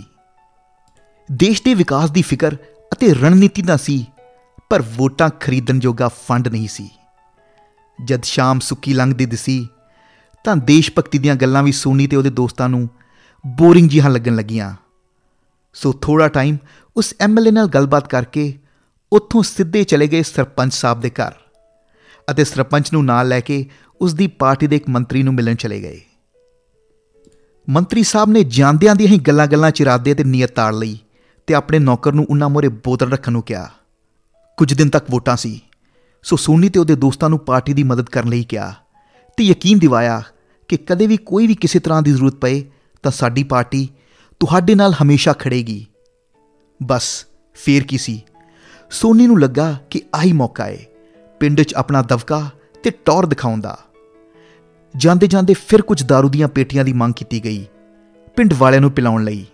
ਦੇਸ਼ 1.31 1.63
ਦੇ 1.63 1.73
ਵਿਕਾਸ 1.73 2.11
ਦੀ 2.11 2.21
ਫਿਕਰ 2.21 2.55
ਅਤੇ 2.93 3.13
ਰਣਨੀਤੀ 3.13 3.61
ਦਾ 3.61 3.77
ਸੀ, 3.77 4.05
ਪਰ 4.69 4.83
ਵੋਟਾਂ 4.95 5.29
ਖਰੀਦਣ 5.39 5.79
ਜੋਗਾ 5.79 6.07
ਫੰਡ 6.07 6.47
ਨਹੀਂ 6.47 6.67
ਸੀ। 6.67 6.89
ਜਦ 8.05 8.23
ਸ਼ਾਮ 8.23 8.59
ਸੁੱਕੀ 8.59 8.93
ਲੰਘਦੀ 8.93 9.25
ਦਿਸੀ 9.25 9.67
ਤਾਂ 10.43 10.55
ਦੇਸ਼ 10.55 10.91
ਭਗਤੀ 10.97 11.17
ਦੀਆਂ 11.17 11.35
ਗੱਲਾਂ 11.35 11.63
ਵੀ 11.63 11.71
ਸੋਨੀ 11.71 12.07
ਤੇ 12.07 12.15
ਉਹਦੇ 12.15 12.29
ਦੋਸਤਾਂ 12.29 12.69
ਨੂੰ 12.69 12.89
ਬੋਰਿੰਗ 13.47 13.89
ਜਿਹਾ 13.89 14.09
ਲੱਗਣ 14.09 14.35
ਲੱਗੀਆਂ। 14.35 14.75
ਸੋ 15.73 15.93
ਥੋੜਾ 15.93 16.27
ਟਾਈਮ 16.27 16.57
ਉਸ 16.97 17.13
ਐਮਐਲਏ 17.19 17.51
ਨਾਲ 17.51 17.67
ਗੱਲਬਾਤ 17.67 18.07
ਕਰਕੇ 18.07 18.59
ਉੱਥੋਂ 19.13 19.43
ਸਿੱਧੇ 19.43 19.83
ਚਲੇ 19.83 20.07
ਗਏ 20.07 20.23
ਸਰਪੰਚ 20.23 20.73
ਸਾਹਿਬ 20.73 20.99
ਦੇ 20.99 21.09
ਘਰ 21.09 21.33
ਅਤੇ 22.31 22.43
ਸਰਪੰਚ 22.43 22.93
ਨੂੰ 22.93 23.05
ਨਾਲ 23.05 23.27
ਲੈ 23.27 23.39
ਕੇ 23.39 23.69
ਉਸ 24.01 24.13
ਦੀ 24.13 24.27
ਪਾਰਟੀ 24.27 24.67
ਦੇ 24.67 24.75
ਇੱਕ 24.75 24.89
ਮੰਤਰੀ 24.89 25.23
ਨੂੰ 25.23 25.33
ਮਿਲਣ 25.33 25.55
ਚਲੇ 25.55 25.81
ਗਏ। 25.81 26.01
ਮੰਤਰੀ 27.69 28.03
ਸਾਹਿਬ 28.03 28.29
ਨੇ 28.29 28.43
ਜਾਂਦਿਆਂ 28.43 28.95
ਦੀਆਂ 28.95 29.09
ਹੀ 29.09 29.17
ਗੱਲਾਂ-ਗੱਲਾਂ 29.17 29.71
ਚ 29.71 29.81
ਇਰਾਦੇ 29.81 30.13
ਤੇ 30.13 30.23
ਨੀਅਤ 30.23 30.51
ਤਾੜ 30.51 30.75
ਲਈ 30.75 30.99
ਤੇ 31.47 31.53
ਆਪਣੇ 31.53 31.79
ਨੌਕਰ 31.79 32.13
ਨੂੰ 32.13 32.25
ਉਹਨਾਂ 32.29 32.49
ਮੋਰੇ 32.49 32.67
ਬੋਤਲ 32.67 33.11
ਰੱਖਣ 33.11 33.31
ਨੂੰ 33.31 33.43
ਕਿਹਾ। 33.43 33.69
ਕੁਝ 34.57 34.73
ਦਿਨ 34.73 34.89
ਤੱਕ 34.89 35.05
ਵੋਟਾਂ 35.11 35.37
ਸੀ। 35.37 35.61
ਸੋ 36.23 36.35
ਸੋਨੀ 36.35 36.69
ਤੇ 36.69 36.79
ਉਹਦੇ 36.79 36.95
ਦੋਸਤਾਂ 36.95 37.29
ਨੂੰ 37.29 37.39
ਪਾਰਟੀ 37.39 37.73
ਦੀ 37.73 37.83
ਮਦਦ 37.83 38.09
ਕਰਨ 38.09 38.29
ਲਈ 38.29 38.43
ਕਿਹਾ 38.43 38.73
ਤੇ 39.37 39.43
ਯਕੀਨ 39.43 39.79
ਦਿਵਾਇਆ 39.79 40.21
ਕਿ 40.67 40.77
ਕਦੇ 40.77 41.07
ਵੀ 41.07 41.17
ਕੋਈ 41.17 41.47
ਵੀ 41.47 41.55
ਕਿਸੇ 41.55 41.79
ਤਰ੍ਹਾਂ 41.79 42.01
ਦੀ 42.01 42.11
ਜ਼ਰੂਰਤ 42.11 42.35
ਪਏ 42.35 42.63
ਤਾਂ 43.03 43.11
ਸਾਡੀ 43.11 43.43
ਪਾਰਟੀ 43.43 43.89
ਤੁਹਾਡੇ 44.39 44.75
ਨਾਲ 44.75 44.93
ਹਮੇਸ਼ਾ 45.03 45.33
ਖੜੇਗੀ। 45.33 45.85
ਬਸ, 46.83 47.25
ਫੇਰ 47.53 47.83
ਕੀ 47.83 47.97
ਸੀ? 47.97 48.21
ਸੋਨੀ 48.91 49.27
ਨੂੰ 49.27 49.39
ਲੱਗਾ 49.39 49.77
ਕਿ 49.89 50.01
ਆਹੀ 50.15 50.31
ਮੌਕਾ 50.31 50.67
ਏ, 50.67 50.85
ਪਿੰਡ 51.39 51.61
'ਚ 51.61 51.73
ਆਪਣਾ 51.73 52.01
ਦਬਕਾ 52.01 52.49
ਤੇ 52.83 52.89
ਟੌਰ 53.05 53.25
ਦਿਖਾਉਣ 53.25 53.61
ਦਾ। 53.61 53.77
ਜਾਂਦੇ 54.97 55.27
ਜਾਂਦੇ 55.27 55.53
ਫਿਰ 55.53 55.81
ਕੁਝ 55.81 56.03
दारू 56.03 56.29
ਦੀਆਂ 56.29 56.47
ਪੇਟੀਆਂ 56.47 56.85
ਦੀ 56.85 56.93
ਮੰਗ 56.93 57.13
ਕੀਤੀ 57.13 57.43
ਗਈ, 57.43 57.65
ਪਿੰਡ 58.35 58.53
ਵਾਲਿਆਂ 58.57 58.81
ਨੂੰ 58.81 58.91
ਪਿਲਾਉਣ 58.91 59.23
ਲਈ। 59.23 59.45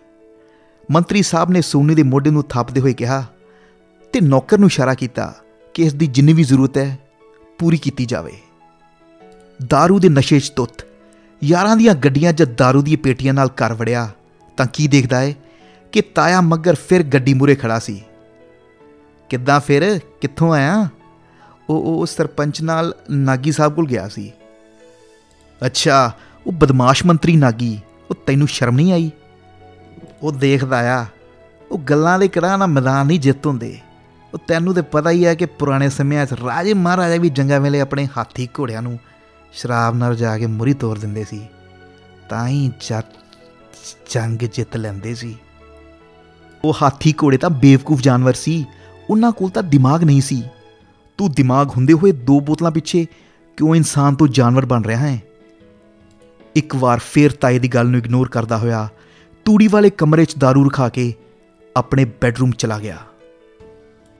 ਮੰਤਰੀ 0.91 1.21
ਸਾਹਿਬ 1.21 1.49
ਨੇ 1.51 1.61
ਸੋਨੀ 1.61 1.95
ਦੇ 1.95 2.03
ਮੋਢੇ 2.03 2.29
ਨੂੰ 2.29 2.43
ਥਾਪਦੇ 2.43 2.81
ਹੋਏ 2.81 2.93
ਕਿਹਾ 2.93 3.25
ਤੇ 4.13 4.21
ਨੌਕਰ 4.21 4.57
ਨੂੰ 4.57 4.67
ਇਸ਼ਾਰਾ 4.67 4.93
ਕੀਤਾ 4.93 5.33
ਕਿ 5.74 5.82
ਇਸ 5.82 5.94
ਦੀ 5.94 6.06
ਜਿੰਨੀ 6.06 6.32
ਵੀ 6.32 6.42
ਜ਼ਰੂਰਤ 6.42 6.78
ਹੈ 6.78 6.98
ਪੂਰੀ 7.58 7.76
ਕੀਤੀ 7.76 8.06
ਜਾਵੇ 8.06 8.32
दारू 9.60 9.98
ਦੇ 10.00 10.08
ਨਸ਼ੇ 10.08 10.38
'ਚ 10.40 10.50
ਤੁੱਤ 10.50 10.84
ਯਾਰਾਂ 11.42 11.76
ਦੀਆਂ 11.76 11.94
ਗੱਡੀਆਂ 11.94 12.32
'ਚ 12.32 12.42
दारू 12.62 12.82
ਦੀਆਂ 12.82 12.98
ਪੇਟੀਆਂ 12.98 13.34
ਨਾਲ 13.34 13.50
ਘਰ 13.56 13.74
ਵੜਿਆ 13.74 14.08
ਤਾਂ 14.58 14.66
ਕੀ 14.66 14.88
ਦੇਖਦਾ 14.88 15.22
ਏ 15.22 15.34
ਕਿ 15.92 16.00
ਤਾਇਆ 16.14 16.40
ਮੱਗਰ 16.40 16.74
ਫਿਰ 16.88 17.02
ਗੱਡੀ 17.02 17.34
ਮੂਰੇ 17.34 17.54
ਖੜਾ 17.54 17.78
ਸੀ 17.78 18.00
ਕਿੱਦਾਂ 19.30 19.60
ਫਿਰ 19.60 19.98
ਕਿੱਥੋਂ 20.20 20.52
ਆਇਆ 20.54 20.88
ਉਹ 21.68 21.82
ਉਹ 21.82 22.06
ਸਰਪੰਚ 22.06 22.60
ਨਾਲ 22.62 22.94
ਨਾਗੀ 23.10 23.52
ਸਾਹਿਬ 23.52 23.74
ਕੋਲ 23.74 23.86
ਗਿਆ 23.86 24.08
ਸੀ 24.08 24.30
ਅੱਛਾ 25.62 26.10
ਉਹ 26.46 26.52
ਬਦਮਾਸ਼ 26.52 27.04
ਮੰਤਰੀ 27.06 27.36
ਨਾਗੀ 27.36 27.78
ਉਹ 28.10 28.16
ਤੈਨੂੰ 28.26 28.48
ਸ਼ਰਮ 28.48 28.76
ਨਹੀਂ 28.76 28.92
ਆਈ 28.92 29.10
ਉਹ 30.22 30.32
ਦੇਖਦਾ 30.32 30.78
ਆ 30.94 31.04
ਉਹ 31.70 31.78
ਗੱਲਾਂ 31.78 32.18
ਦੇ 32.18 32.28
ਕਿਹੜਾ 32.28 32.56
ਨਾ 32.56 32.66
ਮੈਦਾਨ 32.66 33.06
ਨਹੀਂ 33.06 33.20
ਜਿੱਤ 33.20 33.46
ਹੁੰਦੇ 33.46 33.78
ਉਹ 34.35 34.39
ਤੈਨੂੰ 34.47 34.73
ਤੇ 34.73 34.81
ਪਤਾ 34.81 35.09
ਹੀ 35.09 35.25
ਹੈ 35.25 35.33
ਕਿ 35.35 35.45
ਪੁਰਾਣੇ 35.45 35.89
ਸਮਿਆਂ 35.89 36.25
'ਚ 36.25 36.33
ਰਾਜੇ 36.33 36.73
ਮਹਾਰਾਜਾ 36.73 37.15
ਵੀ 37.15 37.29
ਜੰਗਾਂ 37.29 37.59
ਵੇਲੇ 37.59 37.79
ਆਪਣੇ 37.81 38.07
ਹਾਥੀ 38.17 38.47
ਘੋੜਿਆਂ 38.59 38.81
ਨੂੰ 38.81 38.97
ਸ਼ਰਾਬ 39.53 39.95
ਨਾਲ 39.95 40.15
ਜਾ 40.15 40.37
ਕੇ 40.37 40.45
ਮੁਰੀ 40.45 40.73
ਤੋੜ 40.73 40.97
ਦਿੰਦੇ 40.99 41.23
ਸੀ, 41.23 41.39
ਤਾਂ 42.29 42.47
ਹੀ 42.47 42.71
ਜੱਟ 42.87 43.13
ਜੰਗ 44.11 44.39
ਜਿੱਤ 44.39 44.75
ਲੈਂਦੇ 44.77 45.13
ਸੀ। 45.15 45.35
ਉਹ 46.63 46.75
ਹਾਥੀ 46.81 47.13
ਘੋੜੇ 47.23 47.37
ਤਾਂ 47.37 47.49
ਬੇਵਕੂਫ 47.49 48.01
ਜਾਨਵਰ 48.01 48.33
ਸੀ, 48.33 48.65
ਉਹਨਾਂ 49.09 49.31
ਕੋਲ 49.31 49.49
ਤਾਂ 49.49 49.63
ਦਿਮਾਗ 49.63 50.03
ਨਹੀਂ 50.03 50.21
ਸੀ। 50.21 50.43
ਤੂੰ 51.17 51.31
ਦਿਮਾਗ 51.31 51.69
ਹੁੰਦੇ 51.69 51.93
ਹੋਏ 51.93 52.11
ਦੋ 52.11 52.39
ਬੋਤਲਾਂ 52.39 52.71
ਪਿੱਛੇ 52.71 53.05
ਕਿਉਂ 53.57 53.75
ਇਨਸਾਨ 53.75 54.15
ਤੋਂ 54.15 54.27
ਜਾਨਵਰ 54.27 54.65
ਬਣ 54.65 54.83
ਰਿਹਾ 54.83 55.07
ਹੈ? 55.07 55.19
ਇੱਕ 56.55 56.75
ਵਾਰ 56.75 56.99
ਫੇਰ 56.99 57.31
ਤਾਏ 57.31 57.59
ਦੀ 57.59 57.67
ਗੱਲ 57.67 57.87
ਨੂੰ 57.87 57.99
ਇਗਨੋਰ 57.99 58.29
ਕਰਦਾ 58.29 58.57
ਹੋਇਆ, 58.57 58.87
ਤੂੜੀ 59.45 59.67
ਵਾਲੇ 59.67 59.89
ਕਮਰੇ 59.89 60.25
'ਚ 60.25 60.35
दारू 60.35 60.67
ਰਖਾ 60.67 60.89
ਕੇ 60.89 61.13
ਆਪਣੇ 61.75 62.05
ਬੈੱਡਰੂਮ 62.21 62.51
ਚਲਾ 62.51 62.79
ਗਿਆ। 62.79 62.97